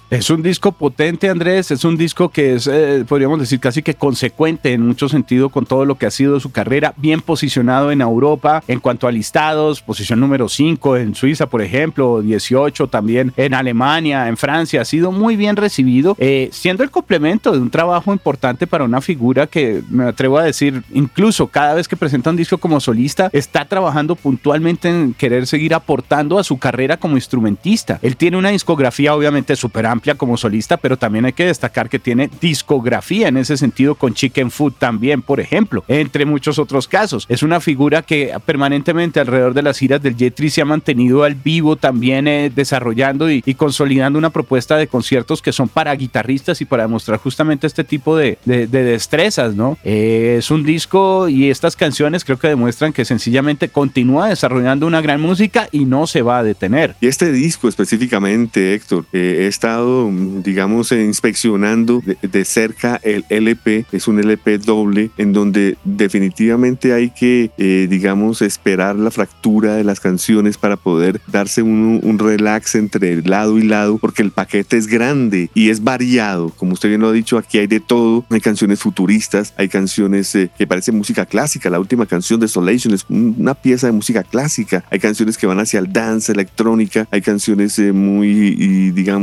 es 0.10 0.30
un 0.30 0.42
disco 0.42 0.72
potente, 0.72 1.30
Andrés, 1.30 1.72
es 1.72 1.84
un 1.84 1.98
disco 1.98 2.30
que 2.30 2.56
es, 2.56 2.68
eh, 2.68 3.04
podríamos 3.08 3.39
decir, 3.39 3.60
casi 3.60 3.84
que 3.84 3.94
consecuente 3.94 4.72
en 4.72 4.86
mucho 4.86 5.10
sentido 5.10 5.50
con 5.50 5.66
todo 5.66 5.84
lo 5.84 5.98
que 5.98 6.06
ha 6.06 6.12
sido 6.12 6.39
su 6.39 6.51
carrera, 6.51 6.94
bien 6.96 7.20
posicionado 7.20 7.92
en 7.92 8.00
Europa 8.00 8.63
en 8.68 8.80
cuanto 8.80 9.08
a 9.08 9.12
listados, 9.12 9.82
posición 9.82 10.22
número 10.22 10.48
5 10.48 10.98
en 10.98 11.13
Suiza, 11.13 11.48
por 11.48 11.62
ejemplo, 11.62 12.22
18 12.22 12.88
también 12.88 13.34
en 13.36 13.54
Alemania, 13.54 14.30
en 14.30 14.38
Francia, 14.38 14.82
ha 14.82 14.86
sido 14.86 15.12
muy 15.12 15.36
bien 15.36 15.58
recibido, 15.58 16.16
eh, 16.20 16.50
siendo 16.54 16.84
el 16.84 16.92
complemento 16.92 17.51
de 17.51 17.60
un 17.60 17.70
trabajo 17.70 18.13
importante 18.13 18.66
para 18.66 18.86
una 18.86 19.01
figura 19.01 19.48
que 19.48 19.82
me 19.89 20.06
atrevo 20.06 20.38
a 20.38 20.44
decir, 20.44 20.84
incluso 20.94 21.48
cada 21.48 21.74
vez 21.74 21.88
que 21.88 21.98
presenta 21.98 22.30
un 22.30 22.38
disco 22.38 22.58
como 22.58 22.80
solista, 22.80 23.30
está 23.34 23.66
trabajando 23.66 24.16
puntualmente 24.16 24.89
en 24.89 25.13
querer 25.13 25.48
seguir 25.48 25.74
aportando 25.74 26.39
a 26.39 26.44
su 26.44 26.58
carrera 26.58 26.98
como 26.98 27.16
instrumentista. 27.16 28.00
Él 28.01 28.16
tiene 28.16 28.38
una 28.38 28.50
discografía 28.50 29.13
obviamente 29.13 29.38
súper 29.55 29.86
amplia 29.86 30.15
como 30.15 30.38
solista, 30.38 30.77
pero 30.77 30.98
también 30.98 31.25
hay 31.25 31.34
que 31.34 31.46
destacar 31.46 31.89
que 31.89 32.00
tiene 32.00 32.29
discografía 32.41 33.27
en 33.27 33.38
ese 33.38 33.58
sentido 33.58 33.96
con 33.96 34.13
Chicken 34.13 34.51
Food 34.51 34.74
también, 34.77 35.22
por 35.22 35.39
ejemplo, 35.39 35.84
entre 35.88 36.25
muchos 36.25 36.60
otros 36.60 36.88
casos. 36.88 37.25
Es 37.29 37.43
una 37.43 37.60
figura 37.60 38.01
que 38.01 38.34
permanentemente 38.46 39.19
alrededor 39.19 39.53
de 39.53 39.62
las 39.62 39.77
giras 39.77 40.01
del 40.01 40.15
Jetri 40.15 40.50
se 40.50 40.62
ha 40.62 40.65
mantenido 40.65 41.24
al 41.24 41.36
vivo 41.36 41.75
también 41.75 42.27
eh, 42.27 42.51
desarrollando 42.53 43.29
y, 43.31 43.41
consolidando 43.55 44.17
una 44.17 44.29
propuesta 44.29 44.77
de 44.77 44.88
conciertos 44.88 45.41
que 45.41 45.51
son 45.51 45.67
para 45.67 45.93
guitarristas 45.96 46.62
y 46.62 46.65
para 46.65 46.84
demostrar 46.84 47.19
justamente 47.19 47.67
este 47.67 47.84
tipo 47.84 48.15
de, 48.15 48.38
destrezas, 48.46 49.55
¿no? 49.55 49.77
Eh, 49.84 50.36
es 50.39 50.51
un 50.51 50.63
disco 50.63 51.27
y 51.27 51.50
estas 51.50 51.75
canciones 51.75 52.24
creo 52.24 52.39
que 52.39 52.48
demuestran 52.48 52.93
que 52.93 53.05
sencillamente 53.05 53.69
continúa 53.69 54.29
desarrollando 54.29 54.88
una 54.88 55.01
gran 55.01 55.19
música 55.22 55.67
y 55.72 55.86
no 55.86 56.08
se 56.08 56.22
va 56.22 56.39
a 56.39 56.43
detener. 56.43 56.96
Y 57.01 57.08
este 57.08 57.31
disco 57.31 57.67
específicamente, 57.67 58.74
Héctor, 58.74 59.05
eh, 59.13 59.29
he 59.30 59.48
estado, 59.48 60.10
digamos, 60.44 60.92
inspeccionando 60.92 62.02
de, 62.06 62.46
cerca 62.46 63.00
el 63.04 63.26
LP, 63.30 63.86
es 63.92 64.08
un 64.08 64.20
LP 64.20 64.58
doble 64.58 65.12
en 65.18 65.34
donde 65.34 65.78
definitivamente 65.84 66.94
hay 66.94 67.12
que, 67.12 67.52
digamos, 67.90 68.42
esperar 68.42 68.96
la 68.96 69.12
fractura 69.12 69.76
de 69.76 69.84
las 69.84 70.00
canciones 70.00 70.58
para 70.58 70.78
poder 70.78 71.22
darse 71.28 71.62
un, 71.62 72.00
un 72.04 72.20
relax 72.20 72.76
entre 72.76 73.22
lado 73.24 73.58
y 73.58 73.64
lado, 73.64 73.98
porque 73.98 74.22
el 74.22 74.32
paquete 74.32 74.78
es 74.78 74.88
grande 74.88 75.50
y 75.54 75.70
es 75.70 75.84
variado. 75.84 76.50
Como 76.50 76.74
usted 76.74 76.90
bien 76.90 77.02
lo 77.02 77.10
ha 77.10 77.12
dicho, 77.12 77.38
aquí 77.38 77.60
hay 77.60 77.68
de 77.68 77.80
todo. 77.80 78.26
Hay 78.30 78.42
canciones 78.42 78.80
futuristas, 78.80 79.54
hay 79.58 79.70
canciones 79.70 80.34
eh, 80.36 80.50
que 80.58 80.68
parecen 80.68 80.98
música 80.98 81.26
clásica. 81.26 81.70
La 81.70 81.80
última 81.80 82.06
canción 82.06 82.40
de 82.40 82.48
Solation 82.48 82.94
es 82.94 83.06
una 83.10 83.54
pieza 83.54 83.88
de 83.88 83.94
música 83.94 84.24
clásica. 84.24 84.84
Hay 84.90 85.00
canciones 85.00 85.38
que 85.38 85.48
van 85.48 85.60
hacia 85.60 85.80
el 85.80 85.92
dance, 85.92 86.32
electrónica. 86.32 87.08
Hay 87.12 87.22
canciones 87.22 87.78
eh, 87.80 87.92
muy, 87.92 88.92
digamos, 88.92 89.19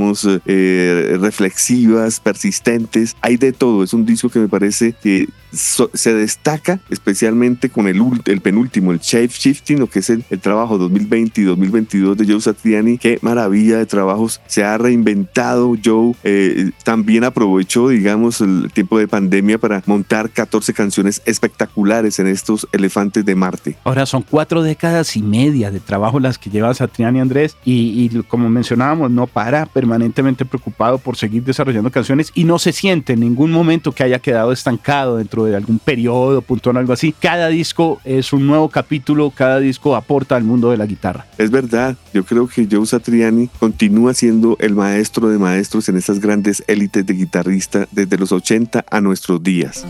eh, 0.46 1.16
reflexivas, 1.20 2.20
persistentes. 2.20 3.16
Hay 3.20 3.36
de 3.36 3.52
todo. 3.52 3.82
Es 3.82 3.92
un 3.92 4.06
disco 4.06 4.28
que 4.28 4.38
me 4.38 4.48
parece 4.48 4.92
que 4.92 5.28
se 5.52 6.14
destaca 6.14 6.80
especialmente 6.90 7.70
con 7.70 7.88
el, 7.88 8.00
el 8.26 8.40
penúltimo, 8.40 8.92
el 8.92 8.98
Shape 8.98 9.28
Shifting, 9.28 9.78
lo 9.78 9.88
que 9.88 10.00
es 10.00 10.10
el, 10.10 10.24
trabajo 10.40 10.76
2020 10.78 11.40
y 11.40 11.44
2022 11.44 12.16
de 12.16 12.26
Joe 12.26 12.40
Satriani. 12.40 12.98
Qué 12.98 13.18
maravilla 13.22 13.78
de 13.78 13.86
trabajos 13.86 14.40
se 14.46 14.64
ha 14.64 14.76
reinventado. 14.76 15.74
Joe 15.82 16.14
eh, 16.24 16.70
también 16.84 17.24
aprovechó, 17.24 17.88
digamos, 17.88 18.40
el 18.40 18.70
tiempo 18.72 18.98
de 18.98 19.08
pandemia 19.08 19.58
para 19.58 19.82
montar 19.86 20.30
14 20.30 20.74
canciones 20.74 21.22
espectaculares 21.24 22.18
en 22.18 22.26
estos 22.26 22.68
elefantes 22.72 23.24
de 23.24 23.34
Marte. 23.34 23.76
Ahora 23.84 24.04
son 24.06 24.22
cuatro 24.22 24.62
décadas 24.62 25.16
y 25.16 25.22
media 25.22 25.70
de 25.70 25.80
trabajo 25.80 26.20
las 26.20 26.38
que 26.38 26.50
lleva 26.50 26.74
Satriani 26.74 27.20
Andrés 27.20 27.56
y, 27.64 28.10
y 28.12 28.22
como 28.24 28.48
mencionábamos, 28.50 29.10
no 29.10 29.26
para 29.26 29.66
permanentemente 29.86 30.44
preocupado 30.44 30.98
por 30.98 31.16
seguir 31.16 31.44
desarrollando 31.44 31.92
canciones 31.92 32.32
y 32.34 32.42
no 32.42 32.58
se 32.58 32.72
siente 32.72 33.12
en 33.12 33.20
ningún 33.20 33.52
momento 33.52 33.92
que 33.92 34.02
haya 34.02 34.18
quedado 34.18 34.50
estancado 34.50 35.18
dentro 35.18 35.44
de 35.44 35.54
algún 35.54 35.78
periodo 35.78 36.42
puntual, 36.42 36.76
algo 36.76 36.92
así. 36.92 37.12
Cada 37.12 37.46
disco 37.46 38.00
es 38.04 38.32
un 38.32 38.48
nuevo 38.48 38.68
capítulo, 38.68 39.30
cada 39.30 39.60
disco 39.60 39.94
aporta 39.94 40.34
al 40.34 40.42
mundo 40.42 40.72
de 40.72 40.76
la 40.76 40.86
guitarra. 40.86 41.26
Es 41.38 41.52
verdad, 41.52 41.96
yo 42.12 42.24
creo 42.24 42.48
que 42.48 42.66
Joe 42.68 42.84
Satriani 42.84 43.48
continúa 43.60 44.12
siendo 44.12 44.56
el 44.58 44.74
maestro 44.74 45.28
de 45.28 45.38
maestros 45.38 45.88
en 45.88 45.96
estas 45.96 46.18
grandes 46.18 46.64
élites 46.66 47.06
de 47.06 47.14
guitarrista 47.14 47.86
desde 47.92 48.18
los 48.18 48.32
80 48.32 48.84
a 48.90 49.00
nuestros 49.00 49.40
días. 49.40 49.86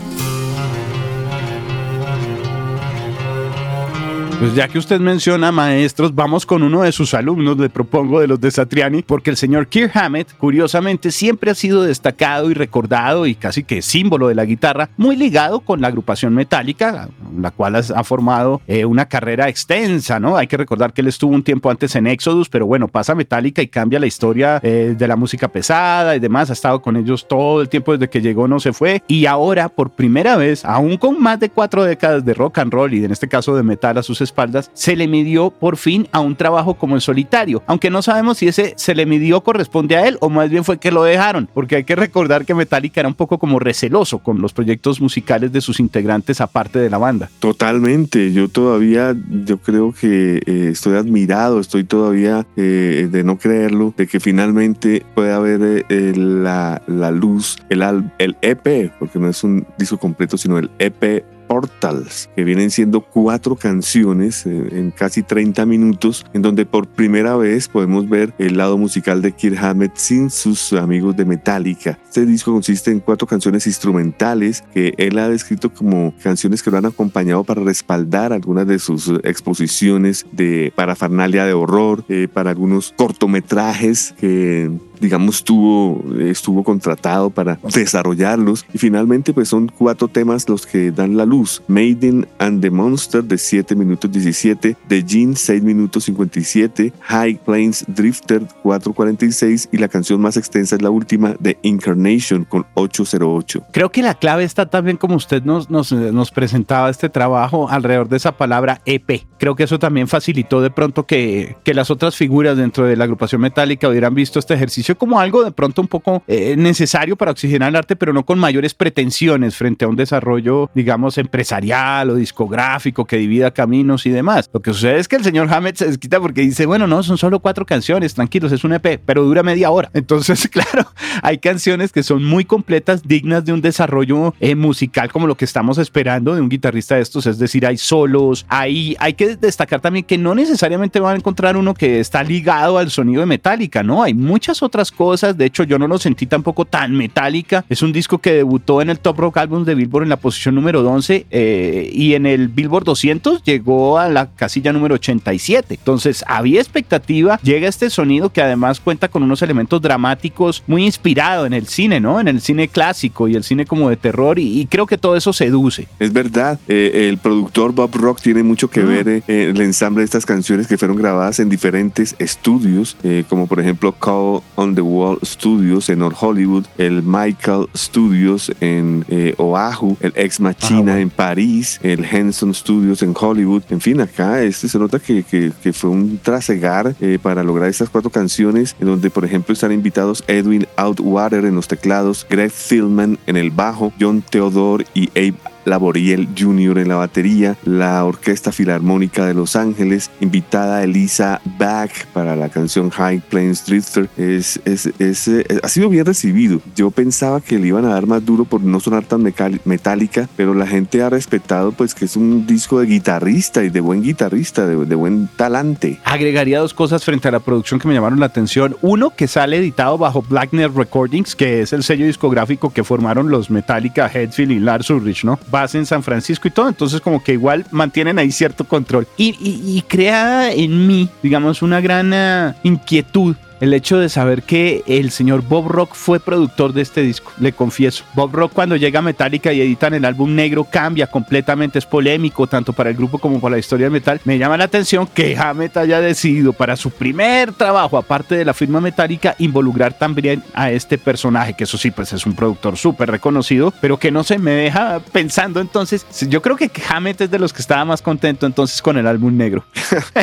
Pues 4.39 4.53
ya 4.53 4.67
que 4.67 4.77
usted 4.77 4.99
menciona 4.99 5.51
maestros, 5.51 6.13
vamos 6.13 6.45
con 6.45 6.61
uno 6.61 6.83
de 6.83 6.91
sus 6.91 7.15
alumnos, 7.15 7.57
le 7.57 7.71
propongo 7.71 8.19
de 8.19 8.27
los 8.27 8.39
de 8.39 8.51
Satriani, 8.51 9.01
porque 9.01 9.31
el 9.31 9.35
señor 9.35 9.65
Kirk 9.65 9.97
Hammett, 9.97 10.31
curiosamente, 10.37 11.09
siempre 11.09 11.49
ha 11.49 11.55
sido 11.55 11.81
destacado 11.81 12.51
y 12.51 12.53
recordado 12.53 13.25
y 13.25 13.33
casi 13.33 13.63
que 13.63 13.81
símbolo 13.81 14.27
de 14.27 14.35
la 14.35 14.45
guitarra, 14.45 14.91
muy 14.95 15.15
ligado 15.15 15.61
con 15.61 15.81
la 15.81 15.87
agrupación 15.87 16.35
metálica, 16.35 17.09
la 17.35 17.49
cual 17.49 17.77
ha 17.77 18.03
formado 18.03 18.61
eh, 18.67 18.85
una 18.85 19.07
carrera 19.07 19.49
extensa, 19.49 20.19
¿no? 20.19 20.37
Hay 20.37 20.45
que 20.45 20.57
recordar 20.57 20.93
que 20.93 21.01
él 21.01 21.07
estuvo 21.07 21.33
un 21.33 21.41
tiempo 21.41 21.71
antes 21.71 21.95
en 21.95 22.05
Exodus, 22.05 22.47
pero 22.47 22.67
bueno, 22.67 22.87
pasa 22.87 23.15
Metallica 23.15 23.63
y 23.63 23.67
cambia 23.67 23.99
la 23.99 24.05
historia 24.05 24.59
eh, 24.61 24.93
de 24.95 25.07
la 25.07 25.15
música 25.15 25.47
pesada 25.47 26.15
y 26.15 26.19
demás, 26.19 26.51
ha 26.51 26.53
estado 26.53 26.79
con 26.79 26.95
ellos 26.95 27.27
todo 27.27 27.59
el 27.59 27.69
tiempo 27.69 27.93
desde 27.93 28.07
que 28.07 28.21
llegó, 28.21 28.47
no 28.47 28.59
se 28.59 28.71
fue, 28.71 29.01
y 29.07 29.25
ahora, 29.25 29.67
por 29.67 29.89
primera 29.89 30.37
vez, 30.37 30.63
aún 30.63 30.97
con 30.97 31.19
más 31.19 31.39
de 31.39 31.49
cuatro 31.49 31.83
décadas 31.83 32.23
de 32.23 32.35
rock 32.35 32.59
and 32.59 32.71
roll 32.71 32.93
y 32.93 33.03
en 33.03 33.11
este 33.11 33.27
caso 33.27 33.55
de 33.55 33.63
metal 33.63 33.97
a 33.97 34.03
sus 34.03 34.21
espaldas, 34.27 34.71
se 34.73 34.95
le 34.95 35.07
midió 35.07 35.49
por 35.49 35.77
fin 35.77 36.07
a 36.11 36.19
un 36.19 36.35
trabajo 36.35 36.75
como 36.75 36.95
en 36.95 37.01
solitario, 37.01 37.63
aunque 37.67 37.89
no 37.89 38.01
sabemos 38.01 38.37
si 38.37 38.47
ese 38.47 38.73
se 38.77 38.95
le 38.95 39.05
midió 39.05 39.41
corresponde 39.41 39.95
a 39.95 40.07
él 40.07 40.17
o 40.21 40.29
más 40.29 40.49
bien 40.49 40.63
fue 40.63 40.77
que 40.77 40.91
lo 40.91 41.03
dejaron, 41.03 41.49
porque 41.53 41.77
hay 41.77 41.83
que 41.83 41.95
recordar 41.95 42.45
que 42.45 42.53
Metallica 42.53 43.01
era 43.01 43.07
un 43.07 43.15
poco 43.15 43.37
como 43.37 43.59
receloso 43.59 44.19
con 44.19 44.41
los 44.41 44.53
proyectos 44.53 45.01
musicales 45.01 45.51
de 45.51 45.61
sus 45.61 45.79
integrantes 45.79 46.41
aparte 46.41 46.79
de 46.79 46.89
la 46.89 46.97
banda. 46.97 47.29
Totalmente, 47.39 48.31
yo 48.33 48.49
todavía, 48.49 49.15
yo 49.45 49.57
creo 49.57 49.93
que 49.93 50.41
eh, 50.45 50.69
estoy 50.71 50.95
admirado, 50.95 51.59
estoy 51.59 51.83
todavía 51.83 52.45
eh, 52.55 53.07
de 53.11 53.23
no 53.23 53.37
creerlo, 53.37 53.93
de 53.95 54.07
que 54.07 54.19
finalmente 54.19 55.05
puede 55.15 55.33
haber 55.33 55.85
eh, 55.89 56.13
la, 56.15 56.81
la, 56.87 57.11
luz, 57.11 57.57
el, 57.69 57.83
el 58.17 58.35
EP, 58.41 58.91
porque 58.99 59.19
no 59.19 59.29
es 59.29 59.43
un 59.43 59.65
disco 59.77 59.97
completo, 59.97 60.37
sino 60.37 60.57
el 60.57 60.69
EP 60.79 61.23
Portals, 61.47 62.29
que 62.35 62.43
vienen 62.43 62.71
siendo 62.71 63.01
cuatro 63.01 63.55
canciones 63.55 64.45
en 64.45 64.91
casi 64.91 65.23
30 65.23 65.65
minutos, 65.65 66.25
en 66.33 66.41
donde 66.41 66.65
por 66.65 66.87
primera 66.87 67.35
vez 67.35 67.67
podemos 67.67 68.07
ver 68.07 68.33
el 68.37 68.57
lado 68.57 68.77
musical 68.77 69.21
de 69.21 69.31
Kirk 69.31 69.57
Hammett 69.57 69.95
sin 69.95 70.29
sus 70.29 70.73
amigos 70.73 71.15
de 71.15 71.25
Metallica. 71.25 71.99
Este 72.07 72.25
disco 72.25 72.51
consiste 72.51 72.91
en 72.91 72.99
cuatro 72.99 73.27
canciones 73.27 73.67
instrumentales 73.67 74.63
que 74.73 74.93
él 74.97 75.17
ha 75.19 75.29
descrito 75.29 75.73
como 75.73 76.13
canciones 76.21 76.61
que 76.61 76.71
lo 76.71 76.77
han 76.77 76.85
acompañado 76.85 77.43
para 77.43 77.61
respaldar 77.61 78.33
algunas 78.33 78.67
de 78.67 78.79
sus 78.79 79.11
exposiciones 79.23 80.25
de 80.31 80.71
parafernalia 80.75 81.45
de 81.45 81.53
horror, 81.53 82.03
eh, 82.09 82.27
para 82.31 82.51
algunos 82.51 82.93
cortometrajes 82.97 84.13
que 84.19 84.71
digamos, 84.99 85.43
tuvo, 85.43 86.03
estuvo 86.19 86.63
contratado 86.63 87.29
para 87.29 87.59
desarrollarlos. 87.73 88.65
Y 88.73 88.77
finalmente, 88.77 89.33
pues 89.33 89.49
son 89.49 89.71
cuatro 89.75 90.07
temas 90.07 90.47
los 90.49 90.65
que 90.65 90.91
dan 90.91 91.17
la 91.17 91.25
luz. 91.25 91.61
Maiden 91.67 92.27
and 92.39 92.61
the 92.61 92.69
Monster 92.69 93.23
de 93.23 93.37
7 93.37 93.75
minutos 93.75 94.11
17, 94.11 94.77
The 94.87 95.05
Gene 95.07 95.35
6 95.35 95.63
minutos 95.63 96.05
57, 96.05 96.93
High 96.99 97.39
Plains 97.45 97.85
Drifter 97.87 98.47
4.46 98.63 99.69
y 99.71 99.77
la 99.77 99.87
canción 99.87 100.21
más 100.21 100.37
extensa 100.37 100.75
es 100.75 100.81
la 100.81 100.89
última 100.89 101.35
de 101.39 101.57
Incarnation 101.61 102.45
con 102.45 102.65
808. 102.75 103.63
Creo 103.71 103.91
que 103.91 104.01
la 104.01 104.15
clave 104.15 104.43
está 104.43 104.67
también 104.67 104.97
como 104.97 105.15
usted 105.15 105.43
nos, 105.43 105.69
nos, 105.69 105.91
nos 105.91 106.31
presentaba 106.31 106.89
este 106.89 107.09
trabajo 107.09 107.69
alrededor 107.69 108.09
de 108.09 108.17
esa 108.17 108.33
palabra 108.33 108.81
EP. 108.85 109.25
Creo 109.37 109.55
que 109.55 109.63
eso 109.63 109.79
también 109.79 110.07
facilitó 110.07 110.61
de 110.61 110.71
pronto 110.71 111.05
que, 111.05 111.57
que 111.63 111.73
las 111.73 111.91
otras 111.91 112.15
figuras 112.15 112.57
dentro 112.57 112.85
de 112.85 112.95
la 112.95 113.05
agrupación 113.05 113.41
metálica 113.41 113.89
hubieran 113.89 114.15
visto 114.15 114.39
este 114.39 114.53
ejercicio 114.53 114.86
como 114.95 115.19
algo 115.19 115.43
de 115.43 115.51
pronto 115.51 115.81
un 115.81 115.87
poco 115.87 116.23
eh, 116.27 116.55
necesario 116.57 117.15
para 117.15 117.31
oxigenar 117.31 117.69
el 117.69 117.75
arte, 117.75 117.95
pero 117.95 118.13
no 118.13 118.25
con 118.25 118.39
mayores 118.39 118.73
pretensiones 118.73 119.55
frente 119.55 119.85
a 119.85 119.87
un 119.87 119.95
desarrollo, 119.95 120.69
digamos, 120.73 121.17
empresarial 121.17 122.09
o 122.09 122.15
discográfico 122.15 123.05
que 123.05 123.17
divida 123.17 123.51
caminos 123.51 124.05
y 124.05 124.09
demás. 124.09 124.49
Lo 124.53 124.61
que 124.61 124.73
sucede 124.73 124.99
es 124.99 125.07
que 125.07 125.15
el 125.15 125.23
señor 125.23 125.51
Hammett 125.51 125.77
se 125.77 125.87
desquita 125.87 126.19
porque 126.19 126.41
dice, 126.41 126.65
bueno, 126.65 126.87
no, 126.87 127.03
son 127.03 127.17
solo 127.17 127.39
cuatro 127.39 127.65
canciones, 127.65 128.13
tranquilos, 128.13 128.51
es 128.51 128.63
un 128.63 128.73
EP, 128.73 129.01
pero 129.05 129.23
dura 129.23 129.43
media 129.43 129.71
hora. 129.71 129.89
Entonces, 129.93 130.47
claro, 130.51 130.87
hay 131.21 131.37
canciones 131.39 131.91
que 131.91 132.03
son 132.03 132.23
muy 132.23 132.45
completas, 132.45 133.03
dignas 133.03 133.45
de 133.45 133.53
un 133.53 133.61
desarrollo 133.61 134.33
eh, 134.39 134.55
musical 134.55 135.11
como 135.11 135.27
lo 135.27 135.35
que 135.35 135.45
estamos 135.45 135.77
esperando 135.77 136.35
de 136.35 136.41
un 136.41 136.49
guitarrista 136.49 136.95
de 136.95 137.01
estos, 137.01 137.25
es 137.25 137.39
decir, 137.39 137.65
hay 137.65 137.77
solos, 137.77 138.45
hay, 138.49 138.95
hay 138.99 139.13
que 139.13 139.35
destacar 139.35 139.81
también 139.81 140.05
que 140.05 140.17
no 140.17 140.35
necesariamente 140.35 140.99
van 140.99 141.15
a 141.15 141.17
encontrar 141.17 141.57
uno 141.57 141.73
que 141.73 141.99
está 141.99 142.23
ligado 142.23 142.77
al 142.77 142.91
sonido 142.91 143.21
de 143.21 143.25
Metallica, 143.25 143.83
¿no? 143.83 144.03
Hay 144.03 144.13
muchas 144.13 144.61
otras 144.61 144.76
otras 144.77 144.91
cosas. 144.91 145.35
De 145.35 145.45
hecho, 145.45 145.63
yo 145.63 145.79
no 145.79 145.87
lo 145.87 145.97
sentí 145.97 146.27
tampoco 146.27 146.65
tan 146.65 146.95
metálica. 146.95 147.65
Es 147.67 147.81
un 147.81 147.91
disco 147.91 148.19
que 148.19 148.31
debutó 148.31 148.79
en 148.81 148.91
el 148.91 148.99
Top 148.99 149.17
Rock 149.17 149.37
Albums 149.37 149.65
de 149.65 149.73
Billboard 149.73 150.03
en 150.03 150.09
la 150.09 150.17
posición 150.17 150.53
número 150.53 150.87
11 150.87 151.25
eh, 151.31 151.89
y 151.91 152.13
en 152.13 152.27
el 152.27 152.47
Billboard 152.47 152.83
200 152.83 153.43
llegó 153.43 153.97
a 153.97 154.07
la 154.07 154.27
casilla 154.27 154.71
número 154.71 154.95
87. 154.95 155.73
Entonces, 155.73 156.23
había 156.27 156.61
expectativa. 156.61 157.39
Llega 157.41 157.67
este 157.67 157.89
sonido 157.89 158.31
que 158.31 158.41
además 158.41 158.79
cuenta 158.79 159.07
con 159.07 159.23
unos 159.23 159.41
elementos 159.41 159.81
dramáticos 159.81 160.63
muy 160.67 160.85
inspirado 160.85 161.47
en 161.47 161.53
el 161.53 161.65
cine, 161.67 161.99
¿no? 161.99 162.19
En 162.19 162.27
el 162.27 162.39
cine 162.39 162.67
clásico 162.67 163.27
y 163.27 163.35
el 163.35 163.43
cine 163.43 163.65
como 163.65 163.89
de 163.89 163.97
terror 163.97 164.37
y, 164.37 164.67
creo 164.69 164.85
que 164.85 164.97
todo 164.97 165.15
eso 165.15 165.33
seduce. 165.33 165.87
Es 165.97 166.13
verdad. 166.13 166.59
Eh, 166.67 167.07
el 167.09 167.17
productor 167.17 167.71
Bob 167.71 167.95
Rock 167.95 168.21
tiene 168.21 168.43
mucho 168.43 168.69
que 168.69 168.81
ah. 168.81 168.85
ver 168.85 169.07
en 169.07 169.23
eh, 169.27 169.49
el 169.49 169.61
ensamble 169.61 170.01
de 170.01 170.05
estas 170.05 170.25
canciones 170.25 170.67
que 170.67 170.77
fueron 170.77 170.97
grabadas 170.97 171.39
en 171.39 171.49
diferentes 171.49 172.15
estudios, 172.19 172.95
como 173.27 173.47
por 173.47 173.59
ejemplo 173.59 173.93
Call 173.93 174.41
on 174.55 174.66
the 174.75 174.81
Wall 174.81 175.19
Studios 175.23 175.89
en 175.89 176.01
Old 176.01 176.15
Hollywood, 176.19 176.65
el 176.77 177.03
Michael 177.03 177.67
Studios 177.75 178.51
en 178.59 179.05
eh, 179.09 179.33
Oahu, 179.37 179.97
el 179.99 180.13
Ex 180.15 180.39
Machina 180.39 180.95
ah, 180.95 180.99
en 180.99 181.09
París, 181.09 181.79
el 181.83 182.05
Henson 182.05 182.53
Studios 182.53 183.01
en 183.01 183.13
Hollywood. 183.19 183.63
En 183.69 183.81
fin, 183.81 184.01
acá 184.01 184.41
este 184.41 184.67
se 184.67 184.79
nota 184.79 184.99
que, 184.99 185.23
que, 185.23 185.73
fue 185.73 185.89
un 185.89 186.19
trasegar 186.21 186.95
eh, 187.01 187.19
para 187.21 187.43
lograr 187.43 187.69
estas 187.69 187.89
cuatro 187.89 188.09
canciones, 188.09 188.75
en 188.79 188.87
donde, 188.87 189.09
por 189.09 189.25
ejemplo, 189.25 189.53
están 189.53 189.71
invitados 189.71 190.23
Edwin 190.27 190.67
Outwater 190.75 191.45
en 191.45 191.55
los 191.55 191.67
teclados, 191.67 192.25
Greg 192.29 192.51
Philman 192.51 193.19
en 193.27 193.37
el 193.37 193.51
bajo, 193.51 193.91
John 193.99 194.23
Theodore 194.29 194.85
y 194.93 195.09
Abe 195.09 195.56
Laboriel 195.67 196.29
Jr. 196.37 196.79
en 196.79 196.87
la 196.87 196.95
batería, 196.95 197.57
la 197.65 198.03
Orquesta 198.05 198.51
Filarmónica 198.51 199.25
de 199.25 199.33
Los 199.33 199.55
Ángeles, 199.55 200.09
invitada 200.21 200.83
Elisa 200.83 201.41
Bach 201.57 201.91
para 202.13 202.35
la 202.35 202.49
canción 202.49 202.89
High 202.89 203.21
Plains 203.29 203.65
Drifter, 203.65 204.09
es, 204.17 204.59
es, 204.65 204.87
es, 204.99 205.27
eh, 205.27 205.45
ha 205.61 205.67
sido 205.67 205.89
bien 205.89 206.05
recibido. 206.05 206.61
Yo 206.75 206.91
pensaba 206.91 207.41
que 207.41 207.59
le 207.59 207.67
iban 207.67 207.85
a 207.85 207.89
dar 207.89 208.07
más 208.07 208.25
duro 208.25 208.45
por 208.45 208.61
no 208.61 208.79
sonar 208.79 209.03
tan 209.03 209.21
metálica, 209.21 210.29
pero 210.35 210.53
la 210.53 210.65
gente 210.65 211.01
ha 211.01 211.09
respetado 211.09 211.71
pues 211.73 211.93
que 211.93 212.05
es 212.05 212.15
un 212.15 212.47
disco 212.47 212.79
de 212.79 212.87
guitarrista 212.87 213.63
y 213.63 213.69
de 213.69 213.81
buen 213.81 214.01
guitarrista, 214.01 214.65
de, 214.65 214.85
de 214.85 214.95
buen 214.95 215.27
talante. 215.35 215.99
Agregaría 216.05 216.59
dos 216.59 216.73
cosas 216.73 217.03
frente 217.03 217.27
a 217.27 217.31
la 217.31 217.39
producción 217.39 217.79
que 217.79 217.87
me 217.87 217.93
llamaron 217.93 218.19
la 218.19 218.27
atención. 218.27 218.77
Uno, 218.81 219.11
que 219.15 219.27
sale 219.27 219.57
editado 219.57 219.97
bajo 219.97 220.21
Blackner 220.21 220.71
Recordings, 220.71 221.35
que 221.35 221.61
es 221.61 221.73
el 221.73 221.83
sello 221.83 222.05
discográfico 222.05 222.71
que 222.71 222.83
formaron 222.83 223.29
los 223.29 223.49
Metallica, 223.49 224.09
Headfield 224.13 224.51
y 224.51 224.59
Lars 224.59 224.89
Ulrich, 224.89 225.25
¿no? 225.25 225.37
En 225.73 225.85
San 225.85 226.03
Francisco 226.03 226.47
y 226.47 226.51
todo, 226.51 226.67
entonces 226.67 227.01
como 227.01 227.23
que 227.23 227.33
igual 227.33 227.65
mantienen 227.71 228.19
ahí 228.19 228.31
cierto 228.31 228.65
control. 228.65 229.07
Y, 229.17 229.35
y, 229.39 229.81
crea 229.87 230.51
en 230.51 230.87
mí, 230.87 231.09
digamos, 231.23 231.61
una 231.61 231.81
gran 231.81 232.11
eh, 232.13 232.53
inquietud 232.63 233.35
el 233.59 233.73
hecho 233.73 233.97
de 233.97 234.09
saber 234.09 234.43
que 234.43 234.83
el 234.87 235.11
señor 235.11 235.41
Bob 235.41 235.67
Rock 235.67 235.93
fue 235.93 236.19
productor 236.19 236.73
de 236.73 236.81
este 236.81 237.01
disco, 237.01 237.31
le 237.39 237.53
confieso. 237.53 238.03
Bob 238.13 238.33
Rock 238.33 238.53
cuando 238.53 238.75
llega 238.75 238.99
a 238.99 239.01
Metallica 239.01 239.53
y 239.53 239.61
editan 239.61 239.93
el 239.93 240.05
álbum 240.05 240.35
negro 240.35 240.63
cambia 240.63 241.07
completamente, 241.07 241.79
es 241.79 241.85
polémico 241.85 242.47
tanto 242.47 242.73
para 242.73 242.89
el 242.89 242.95
grupo 242.95 243.19
como 243.19 243.39
para 243.39 243.53
la 243.53 243.59
historia 243.59 243.85
del 243.85 243.93
metal. 243.93 244.21
Me 244.25 244.37
llama 244.37 244.57
la 244.57 244.65
atención 244.65 245.07
que 245.07 245.37
Hammett 245.37 245.77
haya 245.77 246.01
decidido 246.01 246.53
para 246.53 246.75
su 246.75 246.91
primer 246.91 247.53
trabajo, 247.53 247.97
aparte 247.97 248.35
de 248.35 248.45
la 248.45 248.53
firma 248.53 248.81
Metallica, 248.81 249.35
involucrar 249.39 249.97
también 249.97 250.43
a 250.53 250.71
este 250.71 250.97
personaje, 250.97 251.55
que 251.55 251.63
eso 251.63 251.77
sí, 251.77 251.91
pues 251.91 252.13
es 252.13 252.25
un 252.25 252.35
productor 252.35 252.77
súper 252.77 253.09
reconocido, 253.09 253.73
pero 253.81 253.97
que 253.97 254.11
no 254.11 254.23
se 254.23 254.37
me 254.37 254.51
deja 254.51 254.99
pensando 255.11 255.59
entonces, 255.59 256.05
yo 256.27 256.41
creo 256.41 256.55
que 256.55 256.69
Hammett 256.89 257.21
es 257.21 257.31
de 257.31 257.39
los 257.39 257.53
que 257.53 257.61
estaba 257.61 257.85
más 257.85 258.01
contento 258.01 258.45
entonces 258.45 258.81
con 258.81 258.97
el 258.97 259.07
álbum 259.07 259.35
negro. 259.35 259.65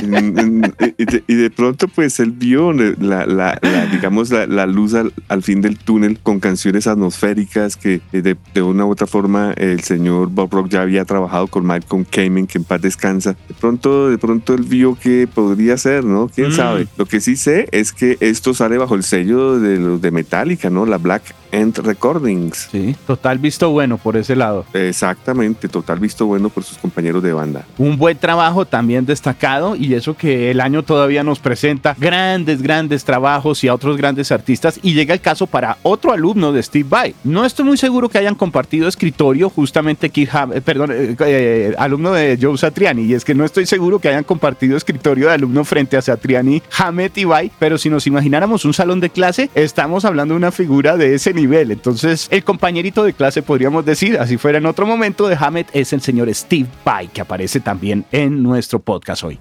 y, 0.99 1.35
de, 1.35 1.50
pronto 1.50 1.88
pues 1.88 2.21
él 2.21 2.33
vio 2.33 2.73
la, 2.73 3.24
la, 3.26 3.59
digamos, 3.90 4.31
la, 4.31 4.66
luz 4.66 4.95
al, 4.95 5.43
fin 5.43 5.61
del 5.61 5.78
túnel 5.78 6.19
con 6.23 6.40
canciones 6.40 6.87
atmosféricas 6.87 7.76
que 7.76 8.00
eh, 8.12 8.37
de, 8.54 8.62
una 8.62 8.87
u 8.87 8.90
otra 8.90 9.07
forma 9.07 9.52
el 9.57 9.81
señor 9.81 10.28
Bob 10.31 10.52
Rock 10.52 10.69
ya 10.69 10.83
había 10.83 11.04
trabajado 11.04 11.47
con 11.47 11.64
Malcolm 11.64 12.04
Kamen, 12.04 12.47
que 12.47 12.59
en 12.59 12.64
paz 12.64 12.81
descansa. 12.83 13.37
De 13.49 13.54
pronto, 13.54 14.11
de 14.11 14.19
pronto 14.19 14.54
él 14.54 14.62
vio 14.62 14.97
que 14.97 15.28
podría 15.33 15.76
ser, 15.76 16.04
¿no? 16.04 16.28
¿Quién 16.35 16.49
mm. 16.49 16.52
sabe? 16.52 16.87
Lo 16.97 17.07
que 17.07 17.21
sí 17.21 17.37
sé 17.37 17.69
es 17.73 17.93
que 17.93 18.16
esto 18.21 18.54
sale 18.54 18.78
bajo 18.78 18.95
el 18.95 19.02
sello 19.02 19.59
de 19.59 19.78
los 19.78 20.00
de 20.00 20.11
Metallica, 20.11 20.71
¿no? 20.71 20.87
La 20.87 20.99
Black 20.99 21.35
End 21.54 21.78
Recordings. 21.78 22.68
Sí, 22.73 22.96
total 23.06 23.38
visto 23.38 23.70
bueno 23.70 23.96
por 23.96 24.16
ese 24.16 24.34
lado. 24.34 24.66
Exactamente, 24.73 25.68
total 25.68 26.00
visto 26.00 26.26
bueno 26.26 26.49
por 26.49 26.64
sus 26.64 26.78
compañeros 26.78 27.23
de 27.23 27.32
banda. 27.32 27.64
Un 27.78 27.96
buen 27.96 28.18
trabajo 28.18 28.66
también 28.66 29.06
destacado 29.06 29.76
y 29.76 29.94
eso 29.94 30.16
que 30.16 30.50
el 30.50 30.61
año 30.61 30.82
todavía 30.82 31.23
nos 31.23 31.38
presenta 31.38 31.94
grandes, 31.99 32.61
grandes 32.61 33.04
trabajos 33.04 33.62
y 33.62 33.68
a 33.68 33.75
otros 33.75 33.96
grandes 33.96 34.32
artistas 34.32 34.80
y 34.82 34.94
llega 34.94 35.14
el 35.14 35.20
caso 35.20 35.46
para 35.46 35.78
otro 35.82 36.12
alumno 36.12 36.52
de 36.52 36.62
Steve 36.62 36.88
Vai. 36.88 37.14
No 37.23 37.44
estoy 37.44 37.64
muy 37.64 37.76
seguro 37.76 38.08
que 38.08 38.18
hayan 38.18 38.34
compartido 38.34 38.88
escritorio 38.88 39.49
justamente 39.49 40.11
Keith 40.11 40.30
eh, 40.54 40.61
perdón, 40.61 40.90
eh, 40.92 41.14
eh, 41.20 41.75
alumno 41.78 42.12
de 42.12 42.37
Joe 42.40 42.58
Satriani 42.58 43.02
y 43.04 43.14
es 43.14 43.25
que 43.25 43.34
no 43.34 43.44
estoy 43.44 43.66
seguro 43.66 44.00
que 44.00 44.08
hayan 44.08 44.25
compartido 44.25 44.76
escritorio 44.76 45.28
de 45.28 45.34
alumno 45.34 45.64
frente 45.64 45.96
a 45.96 46.02
Satriani, 46.02 46.62
Hammett 46.76 47.16
y 47.18 47.25
Vai, 47.25 47.52
pero 47.61 47.78
si 47.78 47.90
nos 47.90 48.08
imagináramos 48.08 48.64
un 48.64 48.75
salón 48.75 48.99
de 48.99 49.11
clase, 49.11 49.50
estamos 49.54 50.04
hablando 50.04 50.34
de 50.34 50.38
una 50.38 50.50
figura 50.50 50.96
de 50.96 51.14
ese 51.14 51.32
nivel 51.32 51.44
entonces, 51.53 52.29
el 52.31 52.45
compañerito 52.45 53.05
de 53.05 53.13
clase, 53.13 53.43
podríamos 53.43 53.85
decir, 53.85 54.19
así 54.19 54.37
fuera 54.37 54.59
en 54.59 54.67
otro 54.67 54.87
momento, 54.87 55.29
de 55.29 55.37
Hammett, 55.39 55.69
es 55.73 55.93
el 55.93 56.01
señor 56.01 56.33
Steve 56.35 56.69
Vai, 56.85 57.09
que 57.09 57.21
aparece 57.21 57.61
también 57.61 58.05
en 58.13 58.43
nuestro 58.43 58.79
podcast 58.79 59.25
hoy. 59.25 59.39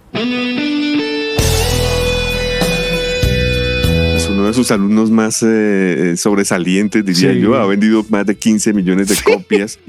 De 4.53 4.55
sus 4.63 4.71
alumnos 4.71 5.09
más 5.09 5.41
eh, 5.43 6.11
eh, 6.11 6.17
sobresalientes, 6.17 7.03
diría 7.03 7.33
yo. 7.33 7.55
Ha 7.55 7.65
vendido 7.65 8.05
más 8.09 8.25
de 8.25 8.35
15 8.35 8.73
millones 8.73 9.07
de 9.07 9.15
copias 9.23 9.79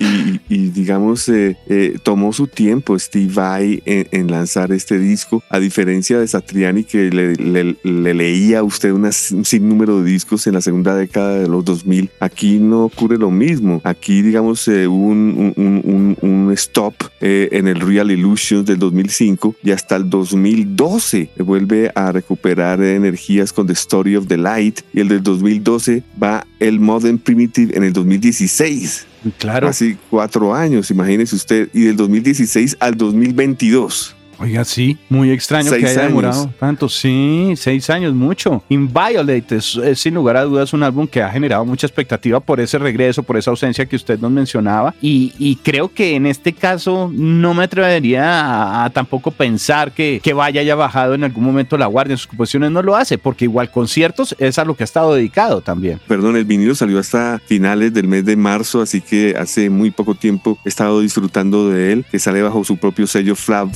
y, 0.48 0.70
digamos, 0.70 1.28
eh, 1.28 1.98
tomó 2.02 2.32
su 2.32 2.46
tiempo 2.46 2.98
Steve 2.98 3.32
Vai 3.32 3.82
en, 3.84 4.30
lanzar 4.30 4.72
este 4.72 4.98
disco, 4.98 5.42
a 5.50 5.58
diferencia 5.58 6.18
de 6.18 6.26
Satriani 6.26 6.84
que 6.84 7.10
le, 7.10 8.14
leía 8.14 8.60
a 8.60 8.62
usted 8.62 8.92
un 8.92 9.12
sinnúmero 9.12 10.02
de 10.02 10.10
discos 10.10 10.46
en 10.46 10.54
la 10.54 10.60
segunda 10.60 10.94
década 10.94 11.38
de 11.38 11.48
los 11.48 11.64
2000. 11.64 12.10
Aquí 12.20 12.58
no 12.58 12.84
ocurre 12.84 13.18
lo 13.18 13.30
mismo. 13.30 13.80
Aquí, 13.84 14.22
digamos, 14.22 14.66
hubo 14.66 15.06
un, 15.06 15.52
un, 15.56 16.16
un, 16.20 16.52
stop 16.54 16.94
en 17.20 17.66
el 17.66 17.80
Real 17.80 18.10
Illusions 18.10 18.64
del 18.64 18.78
2005 18.78 19.56
y 19.62 19.72
hasta 19.72 19.96
el 19.96 20.08
2012 20.08 21.30
vuelve 21.38 21.90
a 21.94 22.12
recuperar 22.12 22.82
energías 22.82 23.52
con 23.52 23.66
The 23.66 23.72
Story 23.72 24.16
of 24.16 24.26
the 24.28 24.36
Light 24.36 24.53
y 24.60 25.00
el 25.00 25.08
del 25.08 25.22
2012 25.22 26.02
va 26.22 26.46
el 26.60 26.80
Modern 26.80 27.18
Primitive 27.18 27.76
en 27.76 27.84
el 27.84 27.92
2016. 27.92 29.06
Claro. 29.38 29.68
Así 29.68 29.96
cuatro 30.10 30.54
años, 30.54 30.90
imagínese 30.90 31.36
usted, 31.36 31.68
y 31.72 31.82
del 31.82 31.96
2016 31.96 32.76
al 32.80 32.96
2022. 32.96 34.14
Oiga, 34.38 34.64
sí, 34.64 34.98
muy 35.08 35.30
extraño 35.30 35.70
que 35.70 35.86
haya 35.86 36.02
demorado 36.02 36.50
tanto. 36.58 36.88
Sí, 36.88 37.54
seis 37.56 37.88
años, 37.90 38.14
mucho. 38.14 38.62
Inviolate 38.68 39.56
es, 39.56 39.78
sin 39.94 40.14
lugar 40.14 40.36
a 40.36 40.44
dudas 40.44 40.72
un 40.72 40.82
álbum 40.82 41.06
que 41.06 41.22
ha 41.22 41.30
generado 41.30 41.64
mucha 41.64 41.86
expectativa 41.86 42.40
por 42.40 42.60
ese 42.60 42.78
regreso, 42.78 43.22
por 43.22 43.36
esa 43.36 43.50
ausencia 43.50 43.86
que 43.86 43.96
usted 43.96 44.18
nos 44.18 44.30
mencionaba. 44.30 44.94
Y, 45.00 45.58
creo 45.62 45.92
que 45.92 46.14
en 46.14 46.26
este 46.26 46.52
caso 46.52 47.10
no 47.12 47.54
me 47.54 47.64
atrevería 47.64 48.84
a, 48.84 48.90
tampoco 48.90 49.30
pensar 49.30 49.92
que, 49.92 50.20
que, 50.22 50.32
vaya 50.34 50.60
haya 50.60 50.74
bajado 50.74 51.14
en 51.14 51.24
algún 51.24 51.44
momento 51.44 51.78
la 51.78 51.86
guardia 51.86 52.14
en 52.14 52.18
sus 52.18 52.26
composiciones. 52.26 52.70
No 52.70 52.82
lo 52.82 52.96
hace, 52.96 53.18
porque 53.18 53.44
igual 53.44 53.70
conciertos 53.70 54.34
es 54.38 54.58
a 54.58 54.64
lo 54.64 54.74
que 54.74 54.82
ha 54.82 54.84
estado 54.86 55.14
dedicado 55.14 55.60
también. 55.60 56.00
Perdón, 56.06 56.36
el 56.36 56.44
vinilo 56.44 56.74
salió 56.74 56.98
hasta 56.98 57.40
finales 57.46 57.94
del 57.94 58.08
mes 58.08 58.24
de 58.24 58.36
marzo, 58.36 58.82
así 58.82 59.00
que 59.00 59.34
hace 59.38 59.70
muy 59.70 59.90
poco 59.90 60.14
tiempo 60.14 60.58
he 60.64 60.68
estado 60.68 61.00
disfrutando 61.00 61.70
de 61.70 61.92
él, 61.92 62.04
que 62.10 62.18
sale 62.18 62.42
bajo 62.42 62.64
su 62.64 62.76
propio 62.76 63.06
sello 63.06 63.36
Flav 63.36 63.70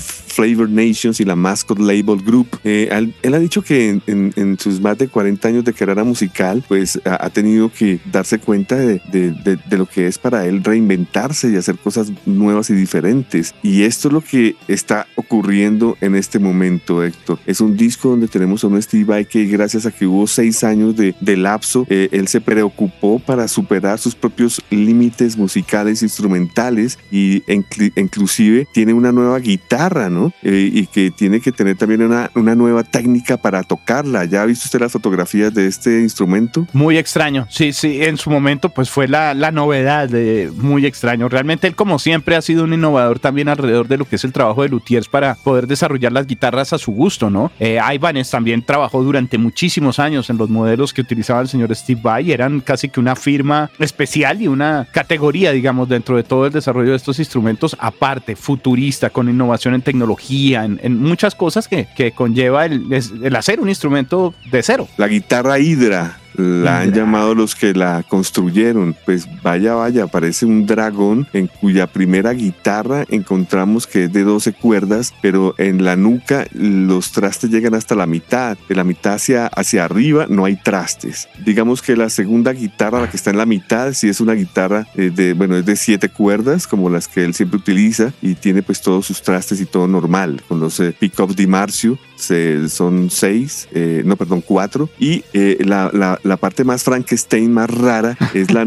Flavor 0.48 0.70
Nations 0.70 1.20
y 1.20 1.24
la 1.24 1.36
Mascot 1.36 1.78
Label 1.78 2.22
Group. 2.22 2.58
Eh, 2.64 2.88
él, 3.22 3.34
ha 3.34 3.38
dicho 3.38 3.62
que 3.62 4.00
en, 4.06 4.58
sus 4.58 4.80
más 4.80 4.96
de 4.98 5.08
40 5.08 5.48
años 5.48 5.64
de 5.64 5.72
carrera 5.72 6.04
musical, 6.04 6.64
pues 6.66 7.00
ha, 7.04 7.28
tenido 7.30 7.70
que 7.70 8.00
darse 8.10 8.38
cuenta 8.38 8.76
de, 8.76 9.58
lo 9.70 9.86
que 9.86 10.06
es 10.06 10.18
para 10.18 10.46
él 10.46 10.64
reinventarse 10.64 11.50
y 11.50 11.56
hacer 11.56 11.76
cosas 11.76 12.10
nuevas 12.24 12.70
y 12.70 12.74
diferentes. 12.74 13.54
Y 13.62 13.82
esto 13.82 14.08
es 14.08 14.14
lo 14.14 14.20
que 14.22 14.56
está 14.68 15.06
ocurriendo 15.16 15.96
en 16.00 16.14
este 16.14 16.38
momento, 16.38 17.04
Héctor. 17.04 17.38
Es 17.46 17.60
un 17.60 17.76
disco 17.76 18.10
donde 18.10 18.28
tenemos 18.28 18.64
a 18.64 18.68
un 18.68 18.80
Steve 18.80 19.04
Vai 19.04 19.26
que 19.26 19.44
gracias 19.44 19.86
a 19.86 19.90
que 19.90 20.06
hubo 20.06 20.26
seis 20.26 20.64
años 20.64 20.96
de, 20.96 21.14
lapso, 21.36 21.86
eh, 21.88 22.08
él 22.10 22.26
se 22.26 22.40
preocupó 22.40 23.18
para 23.18 23.46
superar 23.48 23.98
sus 23.98 24.14
propios 24.14 24.60
límites 24.70 25.36
musicales, 25.36 26.02
instrumentales 26.02 26.98
y 27.12 27.42
inclusive 27.96 28.66
tiene 28.72 28.92
una 28.92 29.12
nueva 29.12 29.38
guitarra, 29.38 30.08
¿no? 30.10 30.32
Eh, 30.42 30.70
y 30.72 30.86
que 30.86 31.10
tiene 31.10 31.40
que 31.40 31.52
tener 31.52 31.76
también 31.76 32.02
una, 32.02 32.30
una 32.34 32.54
nueva 32.54 32.82
técnica 32.84 33.36
para 33.36 33.62
tocarla. 33.62 34.24
¿Ya 34.24 34.42
ha 34.42 34.46
visto 34.46 34.66
usted 34.66 34.80
las 34.80 34.92
fotografías 34.92 35.52
de 35.52 35.66
este 35.66 36.00
instrumento? 36.00 36.66
Muy 36.72 36.98
extraño, 36.98 37.46
sí, 37.50 37.72
sí, 37.72 38.02
en 38.02 38.16
su 38.16 38.30
momento 38.30 38.68
pues 38.68 38.90
fue 38.90 39.08
la, 39.08 39.34
la 39.34 39.50
novedad, 39.50 40.08
de, 40.08 40.50
muy 40.56 40.86
extraño. 40.86 41.28
Realmente 41.28 41.66
él 41.66 41.74
como 41.74 41.98
siempre 41.98 42.36
ha 42.36 42.42
sido 42.42 42.64
un 42.64 42.72
innovador 42.72 43.18
también 43.18 43.48
alrededor 43.48 43.88
de 43.88 43.98
lo 43.98 44.04
que 44.04 44.16
es 44.16 44.24
el 44.24 44.32
trabajo 44.32 44.62
de 44.62 44.68
luthiers 44.68 45.08
para 45.08 45.34
poder 45.34 45.66
desarrollar 45.66 46.12
las 46.12 46.26
guitarras 46.26 46.72
a 46.72 46.78
su 46.78 46.92
gusto, 46.92 47.30
¿no? 47.30 47.50
Eh, 47.58 47.78
también 48.30 48.62
trabajó 48.62 49.02
durante 49.02 49.38
muchísimos 49.38 49.98
años 49.98 50.30
en 50.30 50.38
los 50.38 50.48
modelos 50.48 50.92
que 50.92 51.00
utilizaba 51.00 51.40
el 51.40 51.48
señor 51.48 51.74
Steve 51.74 52.00
Vai, 52.02 52.32
eran 52.32 52.60
casi 52.60 52.88
que 52.88 53.00
una 53.00 53.16
firma 53.16 53.70
especial 53.78 54.40
y 54.42 54.48
una 54.48 54.86
categoría, 54.92 55.52
digamos, 55.52 55.88
dentro 55.88 56.16
de 56.16 56.22
todo 56.22 56.46
el 56.46 56.52
desarrollo 56.52 56.90
de 56.90 56.96
estos 56.96 57.18
instrumentos, 57.18 57.76
aparte, 57.78 58.36
futurista, 58.36 59.10
con 59.10 59.28
innovación 59.28 59.74
en 59.74 59.82
tecnología, 59.82 60.27
en, 60.30 61.02
muchas 61.02 61.34
cosas 61.34 61.68
que, 61.68 61.86
que 61.96 62.12
conlleva 62.12 62.64
el, 62.64 62.92
el 62.92 63.36
hacer 63.36 63.60
un 63.60 63.68
instrumento 63.68 64.34
de 64.50 64.62
cero. 64.62 64.88
La 64.96 65.08
guitarra 65.08 65.58
Hydra 65.58 66.18
la 66.34 66.80
han 66.80 66.92
llamado 66.92 67.34
los 67.34 67.54
que 67.54 67.74
la 67.74 68.04
construyeron. 68.08 68.96
Pues 69.04 69.28
vaya, 69.42 69.74
vaya, 69.74 70.06
parece 70.06 70.46
un 70.46 70.66
dragón 70.66 71.26
en 71.32 71.46
cuya 71.46 71.86
primera 71.86 72.32
guitarra 72.32 73.04
encontramos 73.08 73.86
que 73.86 74.04
es 74.04 74.12
de 74.12 74.24
12 74.24 74.52
cuerdas, 74.54 75.12
pero 75.20 75.54
en 75.58 75.84
la 75.84 75.96
nuca 75.96 76.46
los 76.52 77.12
trastes 77.12 77.50
llegan 77.50 77.74
hasta 77.74 77.94
la 77.94 78.06
mitad. 78.06 78.56
De 78.68 78.74
la 78.74 78.84
mitad 78.84 79.14
hacia, 79.14 79.46
hacia 79.46 79.84
arriba 79.84 80.26
no 80.28 80.44
hay 80.44 80.56
trastes. 80.56 81.28
Digamos 81.44 81.82
que 81.82 81.96
la 81.96 82.10
segunda 82.10 82.52
guitarra, 82.52 83.00
la 83.00 83.10
que 83.10 83.16
está 83.16 83.30
en 83.30 83.38
la 83.38 83.46
mitad, 83.46 83.92
sí 83.92 84.08
es 84.08 84.20
una 84.20 84.34
guitarra 84.34 84.86
eh, 84.94 85.10
de, 85.14 85.32
bueno, 85.32 85.56
es 85.56 85.66
de 85.66 85.76
7 85.76 86.08
cuerdas, 86.10 86.66
como 86.66 86.90
las 86.90 87.08
que 87.08 87.24
él 87.24 87.34
siempre 87.34 87.58
utiliza, 87.58 88.12
y 88.22 88.34
tiene 88.34 88.62
pues 88.62 88.80
todos 88.80 89.06
sus 89.06 89.22
trastes 89.22 89.60
y 89.60 89.66
todo 89.66 89.86
normal, 89.88 90.42
con 90.48 90.60
los 90.60 90.78
eh, 90.80 90.94
pickups 90.98 91.36
Di 91.36 91.46
Marcio, 91.46 91.98
son 92.16 93.10
6, 93.10 93.68
eh, 93.72 94.02
no, 94.04 94.16
perdón, 94.16 94.42
4, 94.44 94.88
y 94.98 95.22
la, 95.60 95.90
la 95.92 96.17
la 96.22 96.36
parte 96.36 96.64
más 96.64 96.84
Frankenstein, 96.84 97.52
más 97.52 97.70
rara, 97.70 98.16
es 98.34 98.50
la, 98.52 98.64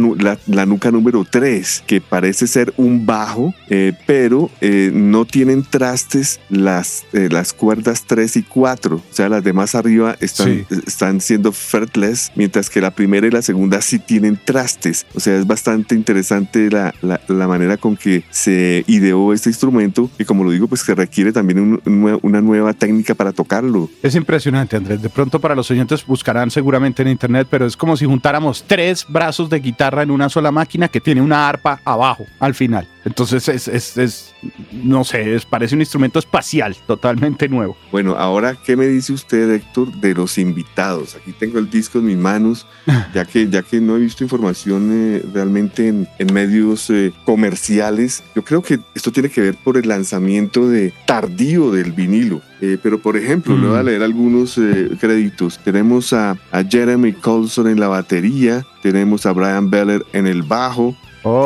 la, 0.47 0.65
nuca 0.65 0.91
número 0.91 1.25
3, 1.29 1.83
que 1.85 2.01
parece 2.01 2.47
ser 2.47 2.73
un 2.77 3.05
bajo, 3.05 3.53
eh, 3.69 3.93
pero 4.05 4.49
eh, 4.61 4.91
no 4.93 5.25
tienen 5.25 5.63
trastes 5.63 6.39
las, 6.49 7.05
eh, 7.13 7.29
las 7.31 7.53
cuerdas 7.53 8.03
3 8.07 8.37
y 8.37 8.43
4. 8.43 8.95
O 8.95 9.03
sea, 9.09 9.29
las 9.29 9.43
demás 9.43 9.75
arriba 9.75 10.15
están, 10.19 10.65
están 10.85 11.21
siendo 11.21 11.51
fretless, 11.51 12.31
mientras 12.35 12.69
que 12.69 12.81
la 12.81 12.91
primera 12.91 13.27
y 13.27 13.31
la 13.31 13.41
segunda 13.41 13.81
sí 13.81 13.99
tienen 13.99 14.39
trastes. 14.43 15.05
O 15.13 15.19
sea, 15.19 15.37
es 15.37 15.47
bastante 15.47 15.95
interesante 15.95 16.69
la, 16.69 16.93
la, 17.01 17.47
manera 17.47 17.77
con 17.77 17.97
que 17.97 18.23
se 18.29 18.83
ideó 18.87 19.33
este 19.33 19.49
instrumento, 19.49 20.09
y 20.17 20.25
como 20.25 20.43
lo 20.43 20.51
digo, 20.51 20.67
pues 20.67 20.83
que 20.83 20.95
requiere 20.95 21.31
también 21.31 21.81
una 21.85 22.41
nueva 22.41 22.73
técnica 22.73 23.15
para 23.15 23.31
tocarlo. 23.31 23.89
Es 24.01 24.15
impresionante, 24.15 24.75
Andrés. 24.75 25.01
De 25.01 25.09
pronto 25.09 25.39
para 25.39 25.55
los 25.55 25.69
oyentes 25.71 26.05
buscarán 26.05 26.51
seguramente 26.51 27.01
en 27.01 27.09
internet 27.09 27.40
pero 27.45 27.65
es 27.65 27.77
como 27.77 27.97
si 27.97 28.05
juntáramos 28.05 28.63
tres 28.67 29.05
brazos 29.07 29.49
de 29.49 29.59
guitarra 29.59 30.03
en 30.03 30.11
una 30.11 30.29
sola 30.29 30.51
máquina 30.51 30.87
que 30.87 31.01
tiene 31.01 31.21
una 31.21 31.47
arpa 31.47 31.79
abajo 31.85 32.25
al 32.39 32.53
final. 32.53 32.87
Entonces 33.03 33.47
es, 33.49 33.67
es, 33.67 33.97
es 33.97 34.35
no 34.71 35.03
sé, 35.03 35.35
es, 35.35 35.45
parece 35.45 35.75
un 35.75 35.81
instrumento 35.81 36.19
espacial 36.19 36.75
totalmente 36.85 37.47
nuevo. 37.49 37.75
Bueno, 37.91 38.15
ahora, 38.15 38.55
¿qué 38.55 38.75
me 38.75 38.87
dice 38.87 39.13
usted, 39.13 39.49
Héctor, 39.51 39.91
de 39.93 40.13
los 40.13 40.37
invitados? 40.37 41.15
Aquí 41.15 41.31
tengo 41.33 41.59
el 41.59 41.69
disco 41.69 41.99
en 41.99 42.05
mis 42.05 42.17
manos, 42.17 42.67
ya 43.13 43.25
que, 43.25 43.49
ya 43.49 43.63
que 43.63 43.81
no 43.81 43.95
he 43.95 43.99
visto 43.99 44.23
información 44.23 44.89
eh, 44.91 45.23
realmente 45.33 45.87
en, 45.87 46.07
en 46.19 46.33
medios 46.33 46.89
eh, 46.89 47.11
comerciales. 47.25 48.23
Yo 48.35 48.43
creo 48.43 48.61
que 48.61 48.79
esto 48.93 49.11
tiene 49.11 49.29
que 49.29 49.41
ver 49.41 49.55
por 49.63 49.77
el 49.77 49.87
lanzamiento 49.87 50.67
de 50.67 50.93
tardío 51.05 51.71
del 51.71 51.91
vinilo. 51.91 52.41
Eh, 52.61 52.77
pero, 52.81 53.01
por 53.01 53.17
ejemplo, 53.17 53.57
le 53.57 53.67
voy 53.67 53.79
a 53.79 53.81
mm. 53.81 53.85
leer 53.85 54.03
algunos 54.03 54.53
créditos. 54.99 55.57
Tenemos 55.63 56.13
a, 56.13 56.37
a 56.51 56.63
Jeremy 56.63 57.13
Colson 57.13 57.67
en 57.67 57.79
la 57.79 57.87
batería, 57.87 58.63
tenemos 58.83 59.25
a 59.25 59.31
Brian 59.31 59.71
Beller 59.71 60.05
en 60.13 60.27
el 60.27 60.43
bajo, 60.43 60.95
Oh. 61.23 61.43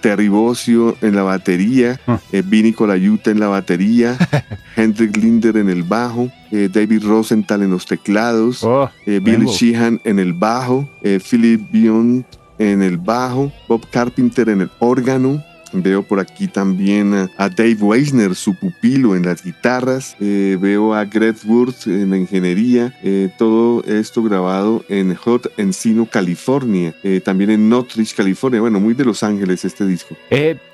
Terry, 0.00 0.28
Bocio 0.28 0.96
en 1.02 1.14
la 1.14 1.22
batería, 1.22 2.00
oh. 2.06 2.18
eh, 2.32 2.42
Vinny 2.44 2.72
Colayuta 2.72 3.30
en 3.30 3.40
la 3.40 3.48
batería, 3.48 4.16
Hendrik 4.76 5.16
Linder 5.16 5.56
en 5.58 5.68
el 5.68 5.82
bajo, 5.82 6.30
eh, 6.50 6.68
David 6.72 7.04
Rosenthal 7.04 7.62
en 7.62 7.70
los 7.70 7.84
teclados, 7.84 8.64
oh, 8.64 8.90
eh, 9.04 9.20
Billy 9.22 9.46
Sheehan 9.46 10.00
en 10.04 10.18
el 10.18 10.32
bajo, 10.32 10.88
Philip 11.02 11.70
Bion 11.70 12.24
en 12.58 12.82
el 12.82 12.96
bajo, 12.96 13.52
Bob 13.68 13.86
Carpenter 13.90 14.48
en 14.48 14.62
el 14.62 14.70
órgano, 14.78 15.42
Veo 15.72 16.02
por 16.02 16.20
aquí 16.20 16.48
también 16.48 17.28
a, 17.36 17.48
Dave 17.48 17.76
Weisner, 17.80 18.34
su 18.34 18.54
pupilo 18.54 19.16
en 19.16 19.24
las 19.24 19.42
guitarras. 19.42 20.16
Eh, 20.20 20.56
veo 20.60 20.94
a 20.94 21.04
Greg 21.04 21.36
Wurth 21.44 21.86
en 21.86 22.10
la 22.10 22.16
ingeniería. 22.16 22.94
Eh, 23.02 23.30
todo 23.36 23.84
esto 23.84 24.22
grabado 24.22 24.84
en 24.88 25.14
Hot 25.14 25.52
Encino, 25.56 26.06
California. 26.06 26.94
Eh, 27.02 27.20
también 27.20 27.50
en 27.50 27.68
Northridge, 27.68 28.14
California. 28.14 28.60
Bueno, 28.60 28.80
muy 28.80 28.94
de 28.94 29.04
Los 29.04 29.22
Ángeles 29.22 29.64
este 29.64 29.86
disco. 29.86 30.16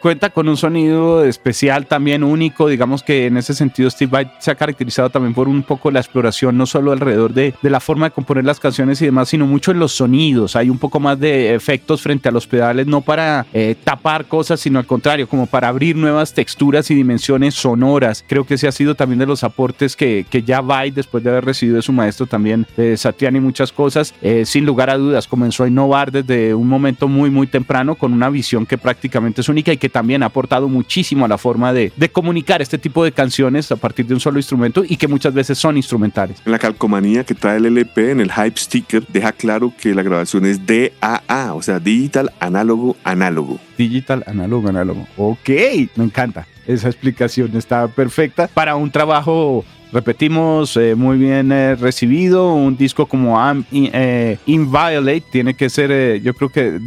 cuenta 0.00 0.30
con 0.30 0.48
un 0.48 0.56
sonido 0.56 1.24
especial 1.24 1.86
también 1.86 2.22
único. 2.22 2.68
Digamos 2.68 3.02
que 3.02 3.26
en 3.26 3.36
ese 3.36 3.54
sentido 3.54 3.90
Steve 3.90 4.10
Vai 4.10 4.32
se 4.38 4.50
ha 4.50 4.54
caracterizado 4.54 5.10
también 5.10 5.34
por 5.34 5.48
un 5.48 5.62
poco 5.62 5.90
la 5.90 6.00
exploración, 6.00 6.56
no 6.56 6.66
solo 6.66 6.92
alrededor 6.92 7.32
de, 7.32 7.54
de 7.60 7.70
la 7.70 7.80
forma 7.80 8.06
de 8.06 8.12
componer 8.12 8.44
las 8.44 8.60
canciones 8.60 9.00
y 9.02 9.06
demás, 9.06 9.28
sino 9.28 9.46
mucho 9.46 9.70
en 9.70 9.78
los 9.78 9.92
sonidos. 9.92 10.56
Hay 10.56 10.70
un 10.70 10.78
poco 10.78 11.00
más 11.00 11.18
de 11.18 11.54
efectos 11.54 12.02
frente 12.02 12.28
a 12.28 12.32
los 12.32 12.46
pedales, 12.46 12.86
no 12.86 13.00
para 13.00 13.46
tapar 13.84 14.26
cosas, 14.26 14.60
sino 14.60 14.78
al 14.84 14.86
contrario, 14.86 15.26
como 15.26 15.46
para 15.46 15.68
abrir 15.68 15.96
nuevas 15.96 16.34
texturas 16.34 16.90
y 16.90 16.94
dimensiones 16.94 17.54
sonoras. 17.54 18.22
Creo 18.26 18.44
que 18.44 18.54
ese 18.54 18.68
ha 18.68 18.72
sido 18.72 18.94
también 18.94 19.18
de 19.18 19.24
los 19.24 19.42
aportes 19.42 19.96
que, 19.96 20.26
que 20.28 20.42
ya 20.42 20.60
va 20.60 20.82
después 20.82 21.24
de 21.24 21.30
haber 21.30 21.46
recibido 21.46 21.76
de 21.76 21.82
su 21.82 21.92
maestro 21.92 22.26
también, 22.26 22.66
de 22.76 22.96
Satriani, 22.98 23.40
muchas 23.40 23.72
cosas. 23.72 24.14
Eh, 24.20 24.44
sin 24.44 24.66
lugar 24.66 24.90
a 24.90 24.98
dudas, 24.98 25.26
comenzó 25.26 25.64
a 25.64 25.68
innovar 25.68 26.12
desde 26.12 26.54
un 26.54 26.68
momento 26.68 27.08
muy, 27.08 27.30
muy 27.30 27.46
temprano 27.46 27.94
con 27.94 28.12
una 28.12 28.28
visión 28.28 28.66
que 28.66 28.76
prácticamente 28.76 29.40
es 29.40 29.48
única 29.48 29.72
y 29.72 29.78
que 29.78 29.88
también 29.88 30.22
ha 30.22 30.26
aportado 30.26 30.68
muchísimo 30.68 31.24
a 31.24 31.28
la 31.28 31.38
forma 31.38 31.72
de, 31.72 31.92
de 31.96 32.08
comunicar 32.10 32.60
este 32.60 32.76
tipo 32.76 33.02
de 33.04 33.12
canciones 33.12 33.72
a 33.72 33.76
partir 33.76 34.06
de 34.06 34.12
un 34.12 34.20
solo 34.20 34.38
instrumento 34.38 34.84
y 34.86 34.98
que 34.98 35.08
muchas 35.08 35.32
veces 35.32 35.56
son 35.56 35.78
instrumentales. 35.78 36.42
En 36.44 36.52
la 36.52 36.58
calcomanía 36.58 37.24
que 37.24 37.34
trae 37.34 37.56
el 37.56 37.66
LP, 37.66 38.10
en 38.10 38.20
el 38.20 38.30
Hype 38.30 38.60
Sticker, 38.60 39.06
deja 39.08 39.32
claro 39.32 39.72
que 39.80 39.94
la 39.94 40.02
grabación 40.02 40.44
es 40.44 40.60
DAA, 40.66 41.54
o 41.54 41.62
sea, 41.62 41.78
Digital 41.78 42.30
Análogo 42.40 42.96
Análogo. 43.04 43.58
Digital 43.78 44.24
Análogo 44.26 44.68
Análogo. 44.76 45.06
Ok, 45.16 45.50
me 45.96 46.04
encanta. 46.04 46.46
Esa 46.66 46.88
explicación 46.88 47.56
está 47.56 47.88
perfecta 47.88 48.48
para 48.48 48.76
un 48.76 48.90
trabajo 48.90 49.64
repetimos, 49.94 50.76
eh, 50.76 50.96
muy 50.96 51.16
bien 51.16 51.52
eh, 51.52 51.76
recibido. 51.76 52.52
Un 52.52 52.76
disco 52.76 53.06
como 53.06 53.38
I'm 53.38 53.64
eh, 53.70 54.38
Inviolate 54.46 55.24
tiene 55.30 55.54
que 55.54 55.70
ser, 55.70 56.20
yo 56.20 56.34
creo 56.34 56.48
que, 56.50 56.80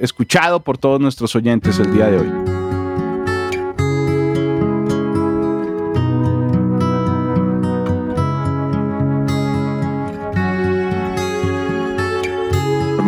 escuchado 0.00 0.60
por 0.60 0.76
todos 0.76 1.00
nuestros 1.00 1.34
oyentes 1.36 1.78
el 1.78 1.92
día 1.94 2.06
de 2.10 2.18
hoy. 2.18 2.79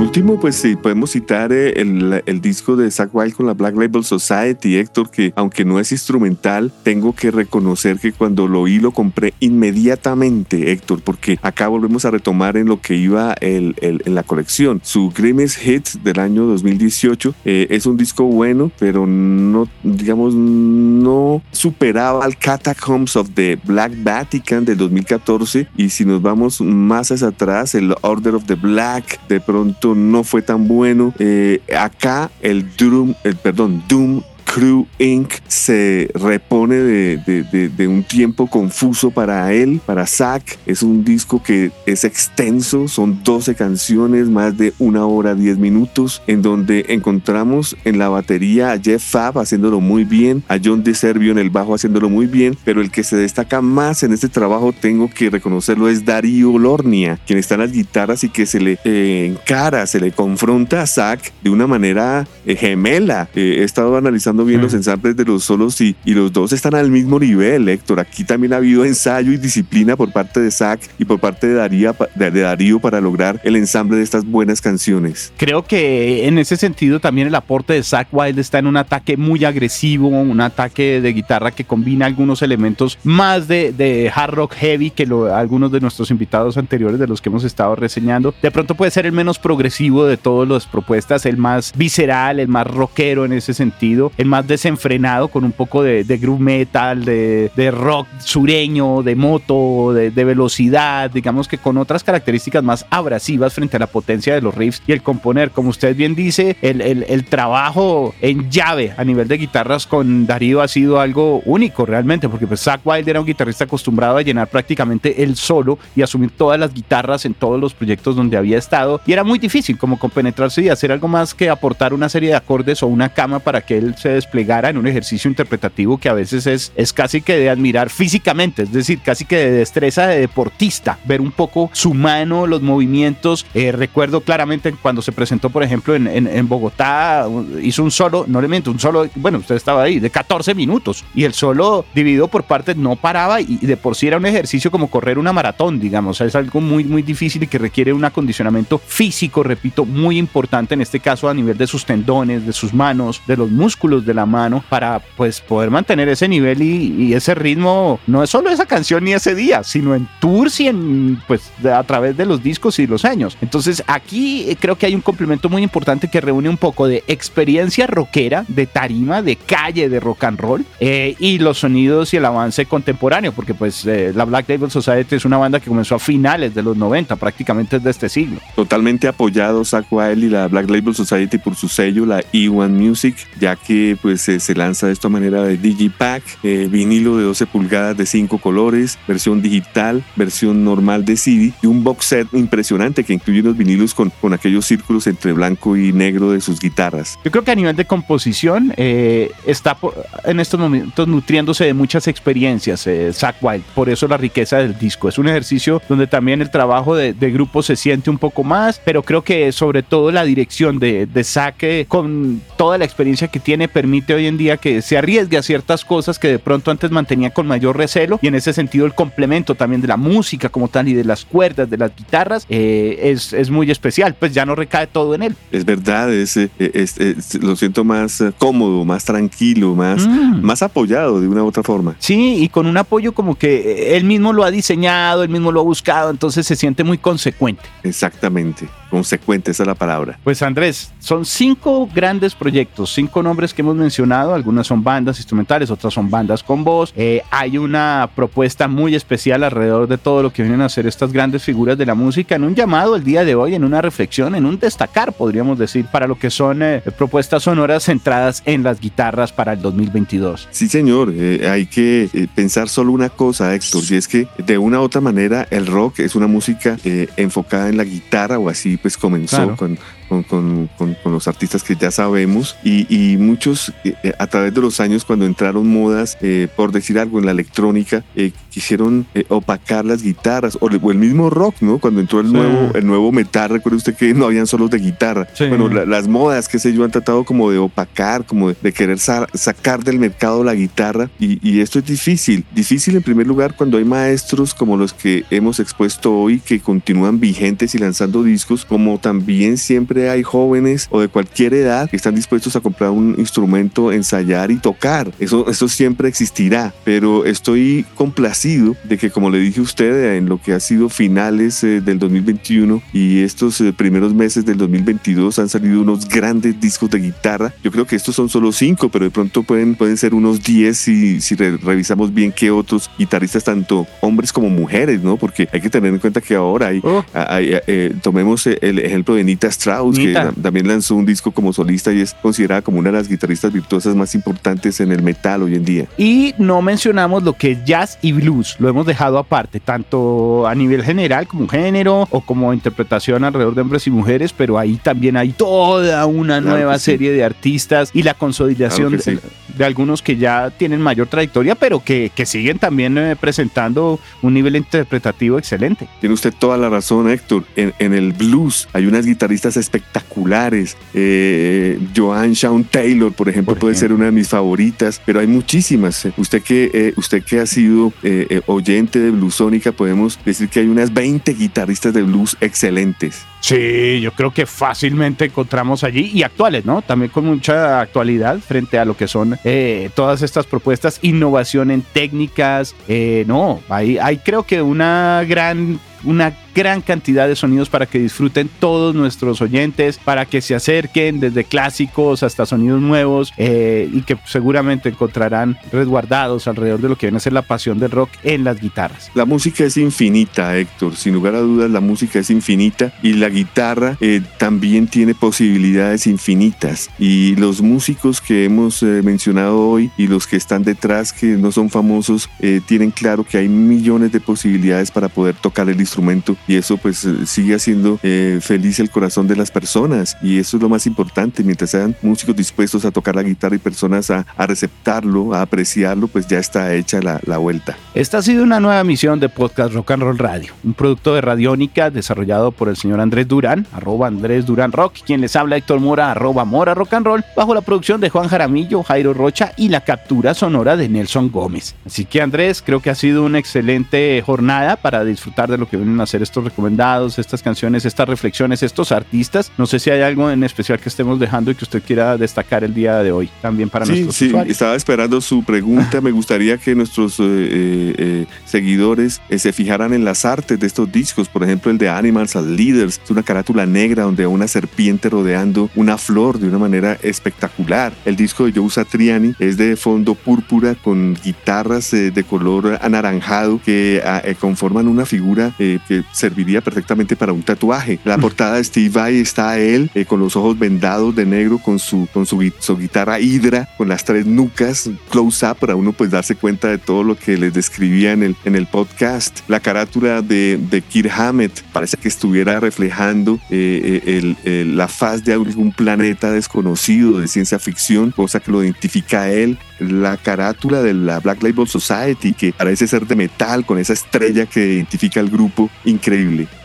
Último, 0.03 0.41
pues 0.41 0.57
sí, 0.57 0.75
podemos 0.75 1.13
citar 1.13 1.53
eh, 1.53 1.75
el, 1.77 2.41
disco 2.41 2.75
de 2.77 2.91
Zach 2.91 3.11
Wild 3.13 3.35
con 3.35 3.47
la 3.47 3.55
Black 3.55 3.77
Label 3.77 4.03
Society, 4.05 4.77
Héctor, 4.77 5.11
que 5.11 5.33
aunque 5.37 5.65
no 5.65 5.79
es 5.79 5.93
instrumental, 5.93 6.73
tengo 6.83 7.15
que 7.15 7.31
reconocer 7.31 7.99
que 7.99 8.13
cuando 8.13 8.49
lo 8.49 8.63
oí 8.63 8.81
lo 8.81 8.91
compré 8.91 9.33
inmediatamente, 9.39 10.73
Héctor, 10.73 11.03
porque 11.03 11.39
acá 11.41 11.69
volvemos 11.69 12.05
a 12.05 12.11
retomar 12.11 12.57
en 12.57 12.67
lo 12.67 12.81
que 12.81 12.97
iba 12.97 13.35
en 13.41 13.75
la 14.07 14.23
colección. 14.25 14.81
Su 14.83 15.11
Grimmest 15.11 15.65
Hits 15.65 16.03
del 16.03 16.19
año 16.19 16.47
2018 16.47 17.35
eh, 17.45 17.69
es 17.71 17.87
un 17.87 17.97
disco 17.97 18.25
bueno, 18.25 18.73
pero 18.79 19.07
no, 19.07 19.69
digamos, 19.85 20.35
no 20.35 21.43
superaba 21.53 22.25
al 22.25 22.37
Catacombs 22.37 23.15
of 23.15 23.31
the 23.35 23.59
Black 23.65 23.93
Vatican 24.03 24.65
del 24.65 24.79
2014. 24.79 25.69
Y 25.77 25.91
si 25.91 26.05
nos 26.05 26.21
vamos 26.21 26.61
más 26.61 27.13
hacia 27.13 27.29
atrás, 27.29 27.75
el 27.75 27.95
Order 28.01 28.35
of 28.35 28.47
the 28.47 28.57
Black, 28.57 29.21
de 29.29 29.41
pronto 29.41 29.92
no 29.95 30.25
fue 30.25 30.43
tan 30.43 30.69
bueno. 30.69 31.13
Eh, 31.19 31.61
acá 31.79 32.31
el 32.41 32.77
Doom, 32.77 33.15
el, 33.25 33.37
perdón, 33.37 33.85
Doom 33.89 34.23
Crew 34.53 34.87
Inc. 34.99 35.33
se 35.49 36.11
repone 36.13 36.75
de, 36.75 37.89
un 37.89 38.03
tiempo 38.03 38.49
confuso 38.49 39.11
para 39.11 39.51
él, 39.55 39.81
para 39.87 40.07
Zack. 40.07 40.59
Es 40.67 40.83
un 40.83 41.05
disco 41.05 41.43
que 41.43 41.73
es 41.87 42.05
extenso, 42.05 42.87
son 42.87 43.23
12 43.25 43.55
canciones, 43.55 44.29
más 44.29 44.59
de 44.59 44.75
una 44.79 45.07
hora 45.07 45.35
10 45.35 45.57
minutos, 45.57 46.23
en 46.27 46.43
donde 46.43 46.85
encontramos 46.91 47.77
en 47.85 47.99
la 47.99 48.11
batería 48.11 48.73
a 48.73 48.79
Jeff 48.79 49.03
Fab 49.03 49.39
haciéndolo 49.39 49.81
muy 49.81 50.05
bien, 50.05 50.45
a 50.49 50.59
John 50.63 50.85
DeServio 50.85 51.33
en 51.33 51.39
el 51.39 51.49
bajo 51.49 51.75
haciéndolo 51.75 52.11
muy 52.11 52.27
bien, 52.27 52.57
pero 52.63 52.83
el 52.83 52.91
que 52.91 53.05
se 53.05 53.17
destaca 53.17 53.63
más 53.63 54.03
en 54.03 54.13
este 54.13 54.29
trabajo, 54.29 54.75
tengo 54.79 55.09
que 55.09 55.31
reconocerlo, 55.31 55.89
es 55.89 56.05
Darío 56.05 56.59
Lornia, 56.59 57.19
quien 57.27 57.39
está 57.39 57.55
en 57.55 57.63
las 57.63 57.73
guitarras 57.73 58.23
y 58.23 58.29
que 58.29 58.45
se 58.45 58.61
le 58.61 58.79
eh, 58.85 59.25
encara, 59.27 59.87
se 59.87 59.99
le 59.99 60.13
confronta 60.13 60.83
a 60.83 60.87
Zack 60.87 61.33
de 61.43 61.49
una 61.49 61.67
manera 61.67 62.27
eh, 62.45 62.55
gemela. 62.55 63.31
Eh, 63.35 63.57
he 63.61 63.65
estado 63.65 63.97
analizando 63.97 64.42
escuchando 64.43 64.45
bien 64.45 64.61
los 64.61 64.75
ensambles 64.75 65.17
de 65.17 65.25
los 65.25 65.45
solos 65.45 65.81
y, 65.81 65.97
y 66.05 66.15
los 66.15 66.33
dos 66.33 66.53
están 66.53 66.75
al 66.75 66.91
mismo 66.91 67.19
nivel, 67.19 67.69
Héctor. 67.69 68.01
Aquí 68.01 68.25
también 68.25 68.53
ha 68.53 68.57
habido 68.57 68.85
ensayo 68.85 69.33
y 69.33 69.37
disciplina 69.37 69.97
por 69.97 70.13
parte 70.13 70.41
de 70.41 70.51
Zach 70.51 70.81
y 70.99 71.05
por 71.05 71.19
parte 71.19 71.47
de, 71.49 71.55
Daría, 71.55 71.95
de, 72.15 72.31
Darío 72.31 72.79
para 72.79 73.01
lograr 73.01 73.41
el 73.45 73.57
ensamble 73.57 73.97
de 73.97 74.03
estas 74.03 74.25
buenas 74.25 74.61
canciones. 74.61 75.33
Creo 75.37 75.65
que 75.65 76.27
en 76.27 76.39
ese 76.39 76.57
sentido 76.57 77.01
también 77.01 77.29
el 77.29 77.35
aporte 77.35 77.73
de 77.73 77.83
Zach 77.83 78.09
Wild 78.13 78.39
está 78.39 78.59
en 78.59 78.67
un 78.67 78.77
ataque 78.77 79.17
muy 79.17 79.45
agresivo, 79.45 80.09
un 80.09 80.41
ataque 80.41 81.01
de 81.01 81.13
guitarra 81.13 81.51
que 81.51 81.65
combina 81.65 82.07
algunos 82.07 82.43
elementos 82.43 82.99
más 83.05 83.49
de, 83.49 83.73
de 83.73 84.11
hard 84.15 84.35
rock 84.35 84.55
heavy 84.55 84.91
que 84.91 85.07
lo, 85.07 85.35
algunos 85.35 85.73
de 85.73 85.81
nuestros 85.81 86.11
invitados 86.11 86.57
anteriores 86.57 86.99
de 86.99 87.07
los 87.07 87.21
que 87.21 87.29
hemos 87.29 87.45
estado 87.45 87.77
reseñando. 87.77 88.35
De 88.43 88.51
pronto 88.51 88.75
puede 88.75 88.91
ser 88.91 89.07
el 89.07 89.13
menos 89.13 89.39
progresivo 89.39 90.05
de 90.05 90.17
todas 90.17 90.49
las 90.49 90.67
propuestas, 90.67 91.27
el 91.27 91.37
más 91.37 91.73
visceral, 91.77 92.41
el 92.41 92.49
más 92.49 92.67
rockero 92.67 93.25
en 93.25 93.33
ese 93.33 93.55
sentido, 93.55 94.13
el 94.17 94.27
más 94.33 94.49
desenfrenado 94.49 95.29
con 95.29 95.45
un 95.45 95.53
poco 95.53 95.83
de, 95.83 96.05
de 96.05 96.17
groove 96.17 96.41
metal, 96.41 97.05
de, 97.05 97.51
de, 97.55 97.71
rock 97.71 98.09
sureño, 98.19 99.03
de 99.03 99.15
moto, 99.15 99.93
de, 99.93 100.11
de, 100.11 100.25
velocidad, 100.25 101.11
digamos 101.11 101.49
que 101.49 101.59
con 101.59 101.77
otras 101.77 102.03
características 102.03 102.65
más 102.65 102.87
abrasivas 102.89 103.53
frente 103.53 103.77
a 103.77 103.81
la 103.81 103.87
potencia 103.87 104.35
de 104.35 104.41
los 104.41 104.55
riffs 104.55 104.83
y 104.87 104.93
el 104.93 105.03
componer. 105.03 105.51
Como 105.51 105.69
usted 105.69 105.95
bien 105.95 106.15
dice, 106.15 106.57
el, 106.63 106.81
el, 106.81 107.05
el 107.09 107.27
trabajo 107.27 108.15
en 108.23 108.51
llave 108.51 108.95
a 108.97 109.05
nivel 109.05 109.29
de 109.29 109.37
guitarras 109.37 109.87
con 109.87 110.27
Darío 110.27 110.63
ha 110.63 110.69
sido 110.69 110.99
algo 110.99 111.43
único 111.45 111.85
realmente, 111.85 112.27
porque 112.31 112.47
pues 112.47 112.61
Zach 112.61 112.81
Wild 112.85 113.07
era 113.07 113.21
un 113.21 113.27
guitarrista 113.27 113.65
acostumbrado 113.65 114.17
a 114.17 114.23
llenar 114.23 114.49
prácticamente 114.49 115.23
el 115.23 115.37
solo 115.37 115.79
y 115.95 116.01
asumir 116.01 116.31
todas 116.31 116.59
las 116.59 116.73
guitarras 116.73 117.27
en 117.27 117.35
todos 117.35 117.61
los 117.61 117.75
proyectos 117.75 118.17
donde 118.17 118.39
había 118.39 118.57
estado 118.57 119.03
y 119.07 119.13
era 119.13 119.25
muy 119.25 119.39
difícil 119.39 119.77
como 119.77 119.99
compenetrarse 119.99 120.63
y 120.63 120.69
hacer 120.71 120.91
algo 120.91 121.09
más 121.09 121.35
que 121.35 121.51
aportar 121.51 121.93
una 121.93 122.09
serie 122.09 122.31
de 122.31 122.37
acordes 122.37 122.83
o 122.83 122.87
una 122.87 123.11
cama 123.11 123.39
para 123.39 123.61
que 123.61 123.77
él 123.77 123.95
se 123.97 124.22
desplegara 124.23 124.71
en 124.71 124.79
un 124.79 124.87
ejercicio 124.87 125.29
interpretativo 125.29 125.99
que 125.99 126.09
a 126.09 126.15
veces 126.15 126.47
es, 126.47 126.73
es 126.77 126.93
casi 126.93 127.21
que 127.21 127.37
de 127.37 127.51
admirar 127.51 127.91
físicamente, 127.91 128.63
es 128.63 128.73
decir, 128.73 129.01
casi 129.05 129.25
que 129.25 129.37
de 129.37 129.51
destreza 129.51 130.07
de 130.07 130.21
deportista, 130.21 130.99
ver 131.05 131.21
un 131.21 131.33
poco 131.33 131.71
su 131.73 131.95
mano, 131.95 132.47
los 132.47 132.63
movimientos. 132.63 133.45
Eh, 133.55 133.73
recuerdo 133.73 134.21
claramente 134.21 134.73
cuando 134.81 135.03
se 135.03 135.13
presentó, 135.13 135.51
por 135.51 135.63
ejemplo, 135.63 135.95
en, 135.95 136.07
en, 136.07 136.27
en, 136.27 136.49
Bogotá, 136.49 137.27
hizo 137.63 137.83
un 137.83 137.91
solo, 137.91 138.25
no 138.29 138.41
le 138.41 138.49
miento, 138.49 138.71
un 138.71 138.79
solo, 138.79 139.09
bueno, 139.17 139.39
usted 139.39 139.57
estaba 139.57 139.83
ahí, 139.83 139.99
de 139.99 140.11
14 140.11 140.55
minutos 140.55 141.05
y 141.15 141.25
el 141.25 141.35
solo 141.35 141.85
dividido 141.95 142.29
por 142.29 142.45
partes 142.45 142.77
no 142.77 142.97
paraba 142.97 143.41
y 143.41 143.57
de 143.57 143.77
por 143.77 143.97
sí 143.97 144.07
era 144.07 144.19
un 144.19 144.27
ejercicio 144.27 144.71
como 144.71 144.89
correr 144.89 145.19
una 145.19 145.33
maratón, 145.33 145.81
digamos, 145.81 146.21
es 146.21 146.35
algo 146.35 146.61
muy, 146.61 146.85
muy 146.85 147.03
difícil 147.03 147.43
y 147.43 147.47
que 147.47 147.59
requiere 147.59 147.93
un 147.93 148.05
acondicionamiento 148.05 148.79
físico, 148.79 149.43
repito, 149.43 149.85
muy 149.85 150.19
importante 150.19 150.75
en 150.75 150.83
este 150.83 151.01
caso 151.01 151.29
a 151.29 151.35
nivel 151.35 151.57
de 151.59 151.67
sus 151.67 151.85
tendones, 151.85 152.47
de 152.47 152.53
sus 152.53 152.73
manos, 152.73 153.23
de 153.27 153.37
los 153.37 153.51
músculos 153.51 154.05
de 154.07 154.12
la 154.15 154.27
mano, 154.27 154.65
para 154.69 155.01
pues 155.17 155.41
poder 155.41 155.71
mantener 155.71 156.09
ese 156.09 156.29
nivel 156.29 156.63
y, 156.63 157.07
y 157.07 157.15
ese 157.15 157.35
ritmo, 157.35 158.01
no 158.07 158.23
es 158.23 158.31
solo 158.31 158.51
esa 158.51 158.67
canción 158.67 159.05
ni 159.05 159.13
ese 159.13 159.35
día, 159.35 159.63
sino 159.63 159.95
en 159.95 160.09
tours 160.21 160.61
y 160.61 160.69
en 160.69 161.21
pues 161.27 161.51
de, 161.59 161.73
a 161.73 161.83
través 161.83 162.17
de 162.17 162.27
los 162.27 162.43
discos 162.43 162.79
y 162.79 162.87
los 162.87 163.05
años. 163.05 163.37
Entonces 163.41 163.83
aquí 163.87 164.57
creo 164.61 164.77
que 164.77 164.87
hay 164.87 164.95
un 164.95 165.01
complemento 165.01 165.49
muy 165.49 165.63
importante 165.63 166.09
que 166.09 166.21
reúne 166.21 166.49
un 166.49 166.57
poco 166.57 166.87
de 166.87 167.05
experiencia 167.07 167.87
rockera, 167.87 168.45
de 168.49 168.67
tarima, 168.67 169.23
de 169.23 169.37
calle, 169.37 169.89
de 169.89 170.01
rock 170.01 170.25
and 170.25 170.41
roll 170.41 170.65
eh, 170.81 171.15
y 171.19 171.39
los 171.39 171.59
sonidos 171.59 172.13
y 172.15 172.17
el 172.17 172.25
avance 172.25 172.67
contemporáneo, 172.67 173.33
porque 173.33 173.55
pues 173.55 173.85
eh, 173.87 174.13
la 174.15 174.25
Black 174.25 174.49
Label 174.49 174.71
Society 174.71 175.17
es 175.17 175.25
una 175.25 175.39
banda 175.39 175.61
que 175.61 175.69
comenzó 175.69 175.95
a 175.95 175.99
finales 175.99 176.55
de 176.55 176.63
los 176.63 176.77
90, 176.77 177.17
prácticamente 177.17 177.79
de 177.79 177.91
este 177.91 178.09
siglo. 178.09 178.41
Totalmente 178.55 179.09
apoyado 179.09 179.65
Zach 179.65 179.87
Wild 179.91 180.25
y 180.25 180.29
la 180.29 180.49
Black 180.49 180.69
Label 180.69 180.95
Society 180.95 181.39
por 181.39 181.55
su 181.55 181.69
sello, 181.69 182.07
la 182.07 182.23
E1 182.33 182.69
Music, 182.69 183.17
ya 183.41 183.57
que 183.57 183.97
pues 184.03 184.29
eh, 184.29 184.41
se 184.41 184.55
lanza 184.55 184.87
de 184.87 184.93
esta 184.93 185.09
manera 185.09 185.43
de 185.45 185.57
Digipack, 185.57 186.23
eh, 186.43 186.69
vinilo 186.71 187.17
de 187.17 187.25
12 187.25 187.47
pulgadas 187.47 187.97
de 187.97 188.07
5 188.07 188.39
colores, 188.39 188.99
versión 189.07 189.41
digital, 189.41 190.05
versión 190.17 190.65
normal 190.65 191.05
de 191.05 191.17
CD 191.17 191.53
y 191.63 191.67
un 191.67 191.85
box 191.85 192.07
set 192.07 192.29
impresionante 192.33 193.05
que 193.05 193.13
incluye 193.13 193.41
unos 193.41 193.57
vinilos 193.57 193.95
con, 193.95 194.11
con 194.21 194.33
aquellos 194.33 194.67
círculos 194.67 195.07
entre 195.07 195.33
blanco 195.33 195.77
y 195.77 195.93
negro 195.93 196.33
de 196.33 196.41
sus 196.41 196.61
guitarras. 196.61 197.19
Yo 197.25 197.31
creo 197.31 197.45
que 197.45 197.51
a 197.51 197.55
nivel 197.55 197.77
de 197.77 197.85
composición 197.85 198.73
eh, 198.77 199.31
está 199.47 199.77
en 200.25 200.41
estos 200.41 200.59
momentos 200.59 201.07
nutriéndose 201.07 201.65
de 201.65 201.75
muchas 201.75 202.09
experiencias 202.09 202.87
eh, 202.87 203.13
Zach 203.13 203.37
Wild, 203.41 203.65
por 203.75 203.89
eso 203.89 204.09
la 204.09 204.17
riqueza 204.17 204.59
del 204.59 204.79
disco. 204.79 205.09
Es 205.09 205.19
un 205.19 205.29
ejercicio 205.29 205.81
donde 205.89 206.07
también 206.07 206.41
el 206.41 206.51
trabajo 206.51 206.97
de, 206.97 207.13
de 207.13 207.31
grupo 207.31 207.63
se 207.63 207.77
siente 207.77 208.11
un 208.11 208.19
poco 208.19 208.43
más, 208.43 208.81
pero 208.85 209.03
creo 209.03 209.23
que 209.23 209.53
sobre 209.53 209.83
todo 209.83 210.11
la 210.11 210.25
dirección 210.25 210.79
de, 210.79 211.07
de 211.07 211.23
eh, 211.61 211.87
con 211.89 212.41
toda 212.57 212.79
la 212.79 212.85
experiencia 212.85 213.29
que 213.29 213.41
tiene 213.41 213.69
permite 213.69 213.92
hoy 214.15 214.27
en 214.27 214.37
día 214.37 214.57
que 214.57 214.83
se 214.83 214.97
arriesgue 214.97 215.37
a 215.37 215.43
ciertas 215.43 215.85
cosas 215.85 216.19
que 216.19 216.29
de 216.29 216.39
pronto 216.39 216.71
antes 216.71 216.91
mantenía 216.91 217.31
con 217.31 217.47
mayor 217.47 217.77
recelo 217.77 218.19
y 218.23 218.27
en 218.27 218.35
ese 218.35 218.53
sentido 218.53 218.87
el 218.87 218.95
complemento 218.95 219.55
también 219.55 219.81
de 219.81 219.89
la 219.89 219.97
música 219.97 220.49
como 220.49 220.69
tal 220.69 220.89
y 220.89 220.95
de 220.95 221.05
las 221.05 221.25
cuerdas, 221.25 221.69
de 221.69 221.77
las 221.77 221.95
guitarras 221.95 222.47
eh, 222.49 222.99
es, 223.03 223.33
es, 223.33 223.51
muy 223.51 223.71
especial, 223.71 224.15
pues 224.19 224.33
ya 224.33 224.47
no 224.47 224.55
recae 224.55 224.87
todo 224.87 225.15
en 225.15 225.23
él. 225.23 225.37
Es 225.51 225.65
verdad, 225.65 226.13
es, 226.13 226.37
es, 226.37 226.99
es 226.99 227.35
lo 227.43 227.57
siento 227.57 227.85
más 227.85 228.23
cómodo, 228.39 228.85
más 228.85 229.05
tranquilo, 229.05 229.75
más, 229.75 230.07
mm. 230.07 230.41
más 230.41 230.63
apoyado 230.63 231.21
de 231.21 231.29
una 231.29 231.43
u 231.43 231.47
otra 231.47 231.63
forma. 231.63 231.97
Sí, 231.99 232.37
y 232.39 232.49
con 232.49 232.67
un 232.67 232.77
apoyo 232.77 233.13
como 233.13 233.37
que 233.37 233.97
él 233.97 234.05
mismo 234.05 234.33
lo 234.33 234.45
ha 234.45 234.51
diseñado, 234.51 235.23
él 235.23 235.29
mismo 235.29 235.53
lo 235.53 235.61
ha 235.61 235.65
buscado, 235.65 236.11
entonces 236.11 236.47
se 236.47 236.57
siente 236.57 236.85
muy 236.85 236.99
consecuente. 236.99 237.63
Exactamente, 237.83 238.69
consecuente, 238.93 239.53
esa 239.53 239.63
es 239.63 239.67
la 239.67 239.75
palabra. 239.75 240.19
Pues 240.23 240.43
Andrés, 240.43 240.93
son 240.99 241.25
cinco 241.25 241.89
grandes 241.95 242.35
proyectos, 242.35 242.93
cinco 242.93 243.23
nombres 243.23 243.55
que 243.55 243.63
hemos 243.63 243.75
mencionado, 243.75 244.35
algunas 244.35 244.67
son 244.67 244.85
bandas 244.85 245.17
instrumentales, 245.17 245.71
otras 245.71 245.95
son 245.95 246.11
bandas 246.11 246.43
con 246.43 246.63
voz. 246.63 246.93
Eh, 246.95 247.23
hay 247.31 247.57
una 247.57 248.11
propuesta 248.15 248.69
muy 248.69 248.95
especial 248.95 249.45
alrededor 249.45 249.89
de 249.89 249.97
todo 249.97 250.23
lo 250.23 250.31
que 250.31 250.43
vienen 250.43 250.61
a 250.61 250.69
ser 250.69 250.87
estas 250.87 251.11
grandes 251.11 251.43
figuras 251.43 251.79
de 251.79 251.87
la 251.87 251.95
música 251.95 252.35
en 252.35 252.45
un 252.45 252.55
llamado 252.55 252.95
el 252.95 253.03
día 253.03 253.25
de 253.25 253.35
hoy, 253.35 253.55
en 253.55 253.65
una 253.65 253.81
reflexión, 253.81 254.35
en 254.35 254.45
un 254.45 254.59
destacar, 254.59 255.15
podríamos 255.15 255.59
decir, 255.59 255.87
para 255.87 256.07
lo 256.07 256.19
que 256.19 256.29
son 256.29 256.63
eh, 256.63 256.83
propuestas 256.99 257.45
sonoras 257.45 257.85
centradas 257.85 258.43
en 258.45 258.63
las 258.63 258.79
guitarras 258.79 259.33
para 259.33 259.55
el 259.55 259.63
2022. 259.63 260.49
Sí, 260.51 260.69
señor, 260.69 261.15
eh, 261.17 261.49
hay 261.49 261.65
que 261.65 262.29
pensar 262.35 262.69
solo 262.69 262.93
una 262.93 263.09
cosa, 263.09 263.55
Héctor, 263.55 263.85
y 263.89 263.95
es 263.95 264.07
que 264.07 264.29
de 264.37 264.59
una 264.59 264.81
u 264.81 264.83
otra 264.83 265.01
manera 265.01 265.49
el 265.51 265.67
rock 265.67 266.01
es 266.01 266.15
una 266.15 266.27
música 266.27 266.77
enfocada 267.17 267.71
en 267.71 267.79
la 267.79 267.85
guitarra 267.85 268.39
o 268.39 268.51
así 268.51 268.77
pues 268.83 268.99
comenzó 268.99 269.37
claro. 269.37 269.57
con, 269.57 269.79
con, 270.13 270.23
con, 270.25 270.69
con, 270.77 270.95
con, 271.03 271.13
los 271.13 271.27
artistas 271.27 271.63
que 271.63 271.75
ya 271.75 271.91
sabemos 271.91 272.57
y, 272.63 272.87
y 272.95 273.17
muchos 273.17 273.73
eh, 273.85 274.13
a 274.19 274.27
través 274.27 274.53
de 274.53 274.61
los 274.61 274.79
años 274.81 275.05
cuando 275.07 275.25
entraron 275.25 275.67
modas, 275.67 276.19
eh, 276.21 276.49
por 276.55 276.71
decir 276.73 276.99
algo, 276.99 277.19
en 277.19 277.25
la 277.25 277.33
electrónica, 277.33 278.05
eh, 278.15 278.33
quisieron 278.51 279.07
opacar 279.29 279.87
las 279.87 280.03
guitarras 280.03 280.57
o, 280.61 280.67
o, 280.67 280.91
el 280.91 280.99
mismo 280.99 281.31
rock, 281.31 281.57
¿no? 281.61 281.79
Cuando 281.79 282.01
entró 282.01 282.21
el, 282.21 282.27
sí. 282.27 282.33
nuevo, 282.35 282.71
el 282.75 282.87
nuevo 282.87 283.13
metal, 283.13 283.49
recuerde 283.49 283.79
usted 283.79 283.95
que 283.95 284.13
no 284.13 284.27
habían 284.27 284.47
solos 284.47 284.71
de 284.71 284.79
guitarra. 284.79 285.27
Sí. 285.33 285.47
Bueno, 285.49 285.69
la, 285.69 285.87
las 285.87 286.09
modas, 286.09 286.49
qué 286.49 286.59
sé 286.59 286.75
yo, 286.75 286.85
han 286.85 286.91
tratado 286.91 287.25
como 287.25 287.51
de 287.51 287.59
opacar, 287.59 288.27
como 288.27 288.51
de, 288.51 288.57
de 288.61 288.73
querer 288.73 288.99
sa 288.99 289.27
sacar 289.33 289.83
del 289.83 289.99
mercado 289.99 290.45
la 290.45 290.55
guitarra 290.55 291.09
y, 291.19 291.39
y 291.49 291.61
esto 291.61 291.79
es 291.79 291.87
difícil. 291.87 292.45
Difícil 292.55 292.97
en 292.97 293.03
primer 293.03 293.27
lugar 293.27 293.55
cuando 293.57 293.79
hay 293.79 293.85
maestros 293.85 294.53
como 294.55 294.77
los 294.77 294.93
que 294.93 295.25
hemos 295.31 295.59
expuesto 295.61 296.15
hoy 296.15 296.41
que 296.41 296.61
continúan 296.61 297.21
vigentes 297.21 297.75
y 297.75 297.79
lanzando 297.79 298.23
discos, 298.23 298.65
como 298.65 298.99
también 298.99 299.57
siempre 299.57 300.02
hay 300.11 300.23
jóvenes 300.23 300.89
o 300.91 301.01
de 301.01 301.09
cualquier 301.09 301.55
edad 301.55 301.89
que 301.91 301.97
están 301.97 302.15
dispuestos 302.15 302.57
a 302.57 302.61
comprar 302.61 302.91
un 302.91 303.15
instrumento, 303.19 303.93
ensayar 303.93 304.51
y 304.51 304.57
tocar. 304.57 305.13
Eso, 305.19 305.49
eso 305.49 305.69
siempre 305.69 306.09
existirá, 306.09 306.75
pero 306.85 307.25
estoy 307.25 307.85
complacido 307.95 308.77
de 308.85 308.99
que, 308.99 309.11
como 309.11 309.31
le 309.31 309.39
dije 309.39 309.61
a 309.61 309.63
usted, 309.63 310.17
en 310.17 310.29
lo 310.29 310.41
que 310.41 310.53
ha 310.53 310.61
sido 310.61 310.89
finales 310.89 311.63
eh, 311.65 311.81
del 311.81 311.99
2021 311.99 312.83
y 312.93 313.21
estos 313.21 313.61
eh, 313.61 313.73
primeros 313.73 314.15
meses 314.15 314.45
del 314.45 314.59
2022 314.59 315.39
han 315.39 315.49
salido 315.49 315.81
unos 315.81 316.09
grandes 316.09 316.61
discos 316.61 316.91
de 316.91 316.99
guitarra. 316.99 317.53
Yo 317.63 317.71
creo 317.71 317.87
que 317.87 317.97
estos 317.97 318.15
son 318.15 318.29
solo 318.29 318.53
cinco, 318.53 318.89
pero 318.89 319.05
de 319.05 319.11
pronto 319.11 319.43
pueden, 319.43 319.75
pueden 319.75 319.97
ser 319.97 320.15
unos 320.15 320.43
diez 320.43 320.79
si, 320.79 321.21
si 321.21 321.35
re 321.35 321.57
revisamos 321.57 322.13
bien 322.13 322.33
que 322.33 322.51
otros 322.51 322.91
guitarristas, 322.99 323.45
tanto 323.45 323.87
hombres 324.01 324.33
como 324.33 324.49
mujeres, 324.49 325.03
¿no? 325.03 325.17
Porque 325.17 325.49
hay 325.53 325.61
que 325.61 325.71
tener 325.71 325.93
en 325.93 325.99
cuenta 325.99 326.21
que 326.21 326.35
ahora 326.35 326.69
hay, 326.69 326.81
oh. 326.83 327.05
hay 327.13 327.51
eh, 327.67 327.95
tomemos 328.03 328.47
el 328.47 328.79
ejemplo 328.79 329.15
de 329.15 329.25
Nita 329.25 329.49
Strauss, 329.49 329.92
Que 329.93 330.41
también 330.41 330.69
lanzó 330.69 330.95
un 330.95 331.07
disco 331.07 331.31
como 331.31 331.53
solista 331.53 331.93
y 331.93 332.01
es 332.01 332.15
considerada 332.15 332.63
como 332.63 332.79
una 332.79 332.91
de 332.91 332.99
las 332.99 333.09
guitarristas 333.09 333.53
virtuosas 333.53 333.95
más 333.95 334.15
importantes 334.15 334.81
en 334.81 334.93
el 334.93 335.03
metal 335.03 335.43
hoy 335.43 335.55
en 335.55 335.65
día. 335.65 335.87
Y 335.97 336.35
no 336.39 336.63
mencionamos 336.63 337.23
lo 337.23 337.35
que 337.35 337.53
es 337.53 337.65
jazz 337.65 337.99
y 338.03 338.13
blues, 338.13 338.57
lo 338.59 338.69
hemos 338.69 338.87
dejado 338.87 339.19
aparte, 339.19 339.61
tanto 339.61 340.47
a 340.47 340.55
nivel 340.55 340.83
general 340.83 341.27
como 341.27 341.49
género 341.49 342.09
o 342.11 342.21
como 342.21 342.53
interpretación 342.53 343.25
alrededor 343.25 343.55
de 343.55 343.61
hombres 343.61 343.87
y 343.87 343.91
mujeres, 343.91 344.33
pero 344.33 344.59
ahí 344.59 344.77
también 344.83 345.17
hay 345.17 345.33
toda 345.33 346.05
una 346.07 346.41
claro 346.41 346.57
nueva 346.57 346.79
serie 346.79 347.11
sí. 347.11 347.17
de 347.17 347.25
artistas 347.25 347.91
y 347.93 348.03
la 348.03 348.15
consolidación, 348.15 348.97
claro 348.97 349.03
sí. 349.03 349.19
De 349.57 349.65
algunos 349.65 350.03
que 350.03 350.17
ya 350.17 350.51
tienen 350.51 350.81
mayor 350.81 351.07
trayectoria, 351.09 351.55
pero 351.55 351.83
que, 351.85 352.11
que 352.15 352.27
siguen 352.27 352.59
también 352.59 352.97
eh, 352.99 353.17
presentando 353.17 353.99
un 354.23 354.35
nivel 354.35 354.57
interpretativo 354.57 355.39
excelente. 355.39 355.89
Tiene 356.01 356.15
usted 356.15 356.33
toda 356.39 356.57
la 356.57 356.69
razón, 356.69 357.11
Héctor. 357.11 357.45
En, 357.57 357.73
en 357.79 357.95
el 357.95 358.13
blues 358.13 358.69
hay 358.73 358.87
unas 358.87 359.07
guitarristas 359.07 359.57
espectaculares. 359.57 360.77
Eh, 360.95 361.79
Joan 361.97 362.33
Shawn 362.33 362.65
Taylor, 362.65 363.13
por 363.13 363.29
ejemplo, 363.29 363.55
Por 363.55 363.61
puede 363.61 363.73
ejemplo. 363.75 363.89
ser 363.89 363.97
una 363.97 364.07
de 364.07 364.13
mis 364.13 364.29
favoritas, 364.29 365.01
pero 365.05 365.21
hay 365.21 365.27
muchísimas. 365.27 366.07
Usted 366.17 366.43
que, 366.43 366.71
eh, 366.73 366.93
usted 366.97 367.23
que 367.23 367.41
ha 367.41 367.47
sido 367.47 367.93
eh, 368.03 368.27
eh, 368.31 368.41
oyente 368.47 368.99
de 368.99 369.11
Bluesónica, 369.11 369.73
podemos 369.73 370.19
decir 370.25 370.49
que 370.49 370.61
hay 370.61 370.67
unas 370.67 370.93
20 370.93 371.35
guitarristas 371.35 371.93
de 371.95 372.03
blues 372.03 372.37
excelentes. 372.41 373.25
Sí, 373.41 374.01
yo 374.01 374.13
creo 374.13 374.33
que 374.33 374.47
fácilmente 374.47 375.25
encontramos 375.25 375.83
allí 375.83 376.13
y 376.15 376.23
actuales, 376.23 376.65
¿no? 376.65 376.81
También 376.81 377.11
con 377.11 377.25
mucha 377.27 377.81
actualidad 377.81 378.39
frente 378.39 378.79
a 378.79 378.85
lo 378.85 378.97
que 378.97 379.09
son 379.09 379.37
eh, 379.45 379.91
todas 379.95 380.23
estas 380.23 380.47
propuestas, 380.47 380.99
innovación 381.03 381.71
en 381.71 381.83
técnicas, 381.83 382.75
eh, 382.89 383.25
no, 383.27 383.61
hay, 383.69 383.99
hay 383.99 384.19
creo 384.19 384.45
que 384.45 384.63
una 384.63 385.25
gran 385.29 385.81
una 386.05 386.35
gran 386.55 386.81
cantidad 386.81 387.29
de 387.29 387.37
sonidos 387.37 387.69
para 387.69 387.87
que 387.87 387.99
disfruten 387.99 388.49
todos 388.59 388.95
nuestros 388.95 389.41
oyentes, 389.41 389.99
para 389.99 390.27
que 390.27 390.41
se 390.41 390.55
acerquen 390.55 391.21
desde 391.21 391.45
clásicos 391.45 392.23
hasta 392.23 392.47
sonidos 392.47 392.81
nuevos 392.81 393.33
eh, 393.37 393.89
y 393.93 394.03
que 394.03 394.17
seguramente 394.27 394.91
encontrarán 394.91 395.57
resguardados 395.73 396.47
alrededor 396.49 396.81
de 396.81 396.89
lo 396.89 396.97
que 396.97 397.07
viene 397.07 397.17
a 397.17 397.21
ser 397.21 397.33
la 397.33 397.43
pasión 397.43 397.79
del 397.79 397.91
rock 397.91 398.11
en 398.23 398.45
las 398.45 398.61
guitarras. 398.61 399.11
La 399.15 399.25
música 399.25 399.65
es 399.65 399.77
infinita, 399.77 400.57
Héctor. 400.57 400.97
Sin 400.97 401.15
lugar 401.15 401.35
a 401.35 401.41
dudas, 401.41 401.71
la 401.71 401.81
música 401.81 402.19
es 402.19 402.31
infinita 402.31 402.93
y 403.03 403.15
la 403.15 403.29
guitarra 403.29 403.97
eh, 404.01 404.23
también 404.39 404.87
tiene 404.87 405.15
posibilidades 405.15 406.07
infinitas. 406.07 406.91
Y 406.99 407.37
los 407.37 407.63
músicos 407.63 408.21
que 408.21 408.45
hemos 408.45 408.83
eh, 408.83 409.01
mencionado 409.03 409.61
hoy 409.61 409.91
y 409.97 410.07
los 410.07 410.27
que 410.27 410.37
están 410.37 410.65
detrás, 410.65 411.13
que 411.13 411.27
no 411.27 411.53
son 411.53 411.71
famosos, 411.71 412.29
tienen 412.67 412.91
claro 412.91 413.25
que 413.25 413.39
hay 413.39 413.49
millones 413.49 414.13
de 414.13 414.21
posibilidades 414.21 414.91
para 414.91 415.09
poder 415.09 415.35
tocar 415.35 415.69
el 415.69 415.81
instrumento 415.81 416.37
y 416.47 416.57
eso 416.57 416.77
pues 416.77 417.05
eh, 417.05 417.27
sigue 417.27 417.55
haciendo 417.55 417.99
eh, 418.03 418.39
feliz 418.41 418.81
el 418.81 418.91
corazón 418.91 419.29
de 419.29 419.37
las 419.37 419.51
personas 419.51 420.17
y 420.23 420.39
eso 420.39 420.57
es 420.57 420.63
lo 420.63 420.69
más 420.69 420.87
importante. 420.87 421.43
Mientras 421.43 421.71
sean 421.71 421.97
músicos 422.03 422.37
dispuestos 422.37 422.85
a 422.85 422.91
tocar 422.91 423.17
la 423.17 423.23
guitarra 423.23 423.57
y 423.57 423.59
personas 423.59 424.11
a, 424.11 424.27
a 424.37 424.47
receptarlo, 424.47 425.35
a 425.35 425.43
apreciarlo, 425.43 426.09
pues 426.09 426.27
ya 426.27 426.39
está 426.39 426.75
hecha 426.75 427.01
la, 427.01 427.21
la 427.27 427.39
vuelta. 427.39 427.77
Esta 427.95 428.19
ha 428.19 428.23
sido 428.23 428.43
una 428.43 428.61
nueva 428.61 428.83
misión 428.85 429.21
de 429.21 429.29
Podcast 429.29 429.75
Rock 429.75 429.93
and 429.93 430.03
Roll 430.03 430.19
Radio, 430.19 430.53
un 430.65 430.75
producto 430.75 431.15
de 431.15 431.21
Radiónica 431.21 431.91
desarrollado 431.91 432.53
por 432.53 432.69
el 432.69 432.77
señor 432.77 433.01
Andrés 433.01 433.29
Durán, 433.29 433.67
arroba 433.73 434.07
Andrés 434.07 434.47
Durán 434.47 434.73
Rock, 434.73 434.97
quien 435.05 435.21
les 435.21 435.37
habla 435.37 435.57
Héctor 435.57 435.81
Mora, 435.81 436.11
arroba 436.11 436.45
Mora 436.45 436.75
Rock 436.75 436.95
and 436.95 437.07
Roll, 437.07 437.25
bajo 437.37 437.55
la 437.55 437.61
producción 437.61 438.01
de 438.01 438.11
Juan 438.11 438.29
Jaramillo, 438.29 438.83
Jairo 438.83 439.15
Rocha 439.15 439.53
y 439.57 439.69
la 439.69 439.83
captura 439.83 440.35
sonora 440.35 440.77
de 440.77 440.89
Nelson 440.89 441.31
Gómez. 441.31 441.75
Así 441.87 442.05
que 442.05 442.23
Andrés, 442.23 442.63
creo 442.65 442.81
que 442.81 442.91
ha 442.91 442.95
sido 442.95 443.25
una 443.25 443.39
excelente 443.39 444.23
jornada 444.25 444.77
para 444.77 445.05
disfrutar 445.05 445.51
de 445.51 445.59
lo 445.59 445.69
que 445.69 445.77
vienen 445.77 446.01
a 446.01 446.05
hacer 446.05 446.23
recomendados, 446.41 447.19
estas 447.19 447.43
canciones, 447.43 447.85
estas 447.85 448.09
reflexiones, 448.09 448.63
estos 448.63 448.93
artistas. 448.93 449.51
No 449.59 449.67
sé 449.67 449.79
si 449.79 449.91
hay 449.91 450.03
algo 450.03 450.31
en 450.31 450.45
especial 450.45 450.79
que 450.79 450.89
estemos 450.89 451.19
dejando 451.19 451.51
y 451.51 451.55
que 451.55 451.65
usted 451.65 451.83
quiera 451.83 452.17
destacar 452.17 452.65
el 452.65 452.75
día 452.75 453.03
de 453.03 453.13
hoy 453.13 453.31
también 453.41 453.69
para 453.71 453.85
Sí, 453.87 453.93
nuestros 453.93 454.17
sí, 454.17 454.27
usuarios. 454.29 454.53
estaba 454.53 454.75
esperando 454.77 455.21
su 455.21 455.43
pregunta. 455.45 456.01
Me 456.01 456.11
gustaría 456.11 456.59
que 456.59 456.75
nuestros 456.75 457.19
eh, 457.21 457.23
eh, 457.25 457.95
eh, 457.99 458.27
seguidores 458.45 459.21
eh, 459.29 459.39
se 459.39 459.53
fijaran 459.53 459.93
en 459.93 460.05
las 460.05 460.25
artes 460.25 460.59
de 460.59 460.67
estos 460.67 460.91
discos. 460.91 461.29
Por 461.29 461.43
ejemplo, 461.45 461.71
el 461.71 461.79
de 461.79 461.89
Animals 461.89 462.37
as 462.37 462.45
Leaders. 462.45 463.01
Es 463.03 463.11
una 463.11 463.23
carátula 463.23 463.67
negra 463.67 464.05
donde 464.05 464.27
una 464.27 464.47
serpiente 464.49 465.09
rodeando 465.09 465.71
una 465.75 465.99
flor 465.99 466.39
de 466.39 466.49
una 466.49 466.59
manera 466.59 466.99
espectacular. 467.03 467.93
El 468.05 468.17
disco 468.17 468.45
de 468.47 468.53
Joe 468.53 468.71
Satriani 468.71 469.35
es 469.39 469.57
de 469.57 469.77
fondo 469.77 470.15
púrpura 470.15 470.75
con 470.75 471.15
guitarras 471.23 471.91
de 471.91 472.25
color 472.29 472.79
anaranjado 472.81 473.61
que 473.65 474.03
ah, 474.05 474.23
conforman 474.39 474.89
una 474.89 475.07
figura 475.07 475.53
que 475.59 476.03
serviría 476.23 476.61
perfectamente 476.61 477.17
para 477.17 477.33
un 477.33 477.43
tatuaje. 477.43 477.99
La 478.05 478.17
portada 478.19 478.57
de 478.57 478.65
Steve 478.65 478.89
Vai 478.89 479.17
está 479.17 479.59
él 479.59 479.91
eh, 479.95 480.05
con 480.05 480.21
los 480.21 480.37
ojos 480.37 480.59
vendados 480.59 481.15
de 481.15 481.27
negro 481.27 481.59
con 481.59 481.79
su, 481.79 482.09
con 482.15 482.25
su, 482.27 482.37
su 482.59 482.77
guitarra 482.79 483.19
hidra, 483.21 483.69
con 483.77 483.89
las 483.89 484.05
tres 484.05 484.25
nucas, 484.25 484.89
close 485.11 485.45
up, 485.47 485.57
para 485.59 485.75
uno 485.77 485.93
pues 485.93 486.11
darse 486.11 486.35
cuenta 486.37 486.69
de 486.69 486.79
todo 486.79 487.03
lo 487.03 487.15
que 487.17 487.37
les 487.37 487.53
describía 487.53 488.13
en 488.13 488.23
el, 488.23 488.37
en 488.45 488.55
el 488.57 488.67
podcast. 488.67 489.41
La 489.49 489.61
carátula 489.61 490.23
de, 490.23 490.59
de 490.71 490.81
Kirk 490.81 491.11
Hammett 491.11 491.63
parece 491.73 491.97
que 491.97 492.09
estuviera 492.09 492.61
reflejando 492.61 493.39
eh, 493.51 494.01
eh, 494.07 494.19
el- 494.19 494.37
el- 494.45 494.77
la 494.77 494.89
faz 494.89 495.25
de 495.25 495.33
algún 495.33 495.73
planeta 495.73 496.31
desconocido 496.31 497.19
de 497.21 497.27
ciencia 497.29 497.59
ficción, 497.59 498.11
cosa 498.13 498.41
que 498.41 498.51
lo 498.53 498.63
identifica 498.63 499.23
a 499.23 499.31
él. 499.33 499.59
La 499.81 500.17
carátula 500.17 500.81
de 500.83 500.95
la 500.95 501.19
Black 501.19 501.43
Label 501.43 501.67
Society, 501.67 502.33
que 502.35 502.53
parece 502.53 502.87
ser 502.87 503.07
de 503.07 503.17
metal, 503.17 503.67
con 503.67 503.79
esa 503.79 503.93
estrella 503.93 504.47
que 504.47 504.75
identifica 504.75 505.19
al 505.19 505.29
grupo, 505.29 505.69
increíble. 505.85 506.12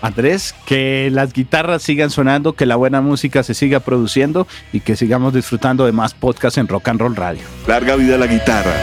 Andrés, 0.02 0.56
que 0.66 1.10
las 1.12 1.34
guitarras 1.34 1.82
sigan 1.84 2.10
sonando, 2.10 2.54
que 2.54 2.66
la 2.66 2.76
buena 2.76 3.02
música 3.02 3.44
se 3.44 3.54
siga 3.54 3.80
produciendo 3.80 4.48
y 4.74 4.82
que 4.82 4.96
sigamos 4.96 5.34
disfrutando 5.34 5.86
de 5.86 5.92
más 5.92 6.14
podcasts 6.14 6.58
en 6.58 6.68
Rock 6.68 6.90
and 6.90 7.00
Roll 7.00 7.16
Radio. 7.16 7.42
Larga 7.68 7.96
vida 7.96 8.16
a 8.16 8.18
la 8.18 8.28
guitarra. 8.28 8.74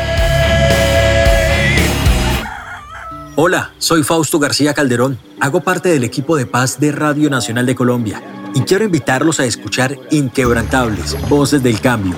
Hola, 3.37 3.73
soy 3.79 4.05
Fausto 4.05 4.39
García 4.39 4.75
Calderón. 4.75 5.19
Hago 5.41 5.61
parte 5.61 5.89
del 5.89 6.05
equipo 6.05 6.37
de 6.37 6.47
paz 6.47 6.79
de 6.79 6.93
Radio 6.93 7.29
Nacional 7.31 7.67
de 7.67 7.75
Colombia 7.75 8.23
y 8.55 8.61
quiero 8.61 8.85
invitarlos 8.85 9.41
a 9.41 9.45
escuchar 9.45 9.99
Inquebrantables, 10.13 11.17
Voces 11.29 11.61
del 11.61 11.81
Cambio, 11.81 12.15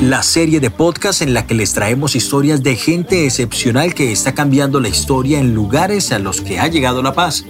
la 0.00 0.22
serie 0.22 0.60
de 0.60 0.70
podcast 0.70 1.22
en 1.22 1.34
la 1.34 1.46
que 1.46 1.54
les 1.54 1.72
traemos 1.74 2.14
historias 2.14 2.62
de 2.62 2.76
gente 2.76 3.24
excepcional 3.24 3.94
que 3.94 4.12
está 4.12 4.32
cambiando 4.32 4.78
la 4.78 4.88
historia 4.88 5.40
en 5.40 5.54
lugares 5.54 6.12
a 6.12 6.20
los 6.20 6.40
que 6.40 6.60
ha 6.60 6.68
llegado 6.68 7.02
la 7.02 7.14
paz. 7.14 7.44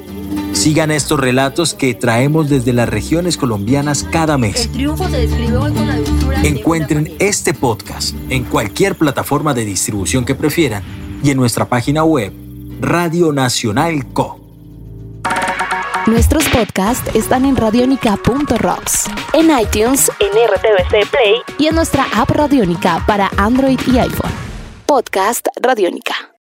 Sigan 0.53 0.91
estos 0.91 1.21
relatos 1.21 1.75
que 1.75 1.95
traemos 1.95 2.49
desde 2.49 2.73
las 2.73 2.89
regiones 2.89 3.37
colombianas 3.37 4.05
cada 4.05 4.39
mes. 4.39 4.67
El 4.67 4.71
triunfo 4.73 5.09
se 5.09 5.19
describe 5.19 5.57
hoy 5.57 5.73
con 5.73 5.87
la 5.87 5.97
dulzura 5.97 6.41
Encuentren 6.43 7.15
este 7.19 7.55
podcast 7.55 8.15
en 8.29 8.45
cualquier 8.45 8.97
plataforma 8.97 9.55
de 9.55 9.65
distribución 9.65 10.25
que 10.25 10.35
prefieran 10.35 10.83
y 11.23 11.31
en 11.31 11.37
nuestra 11.37 11.65
página 11.67 12.05
web 12.05 12.33
Radio 12.81 13.33
Nacional 13.33 14.07
Co. 14.13 14.41
Nuestros 16.07 16.47
podcasts 16.51 17.15
están 17.15 17.47
en 17.47 17.57
radionica.rocks, 17.57 19.07
en 19.33 19.59
iTunes, 19.59 20.11
en 20.21 20.29
RTVC 20.29 21.11
Play 21.11 21.41
y 21.57 21.69
en 21.69 21.75
nuestra 21.75 22.07
app 22.15 22.29
Radionica 22.31 23.03
para 23.07 23.31
Android 23.39 23.81
y 23.87 23.99
iPhone. 23.99 24.33
Podcast 24.85 25.49
Radionica. 25.63 26.31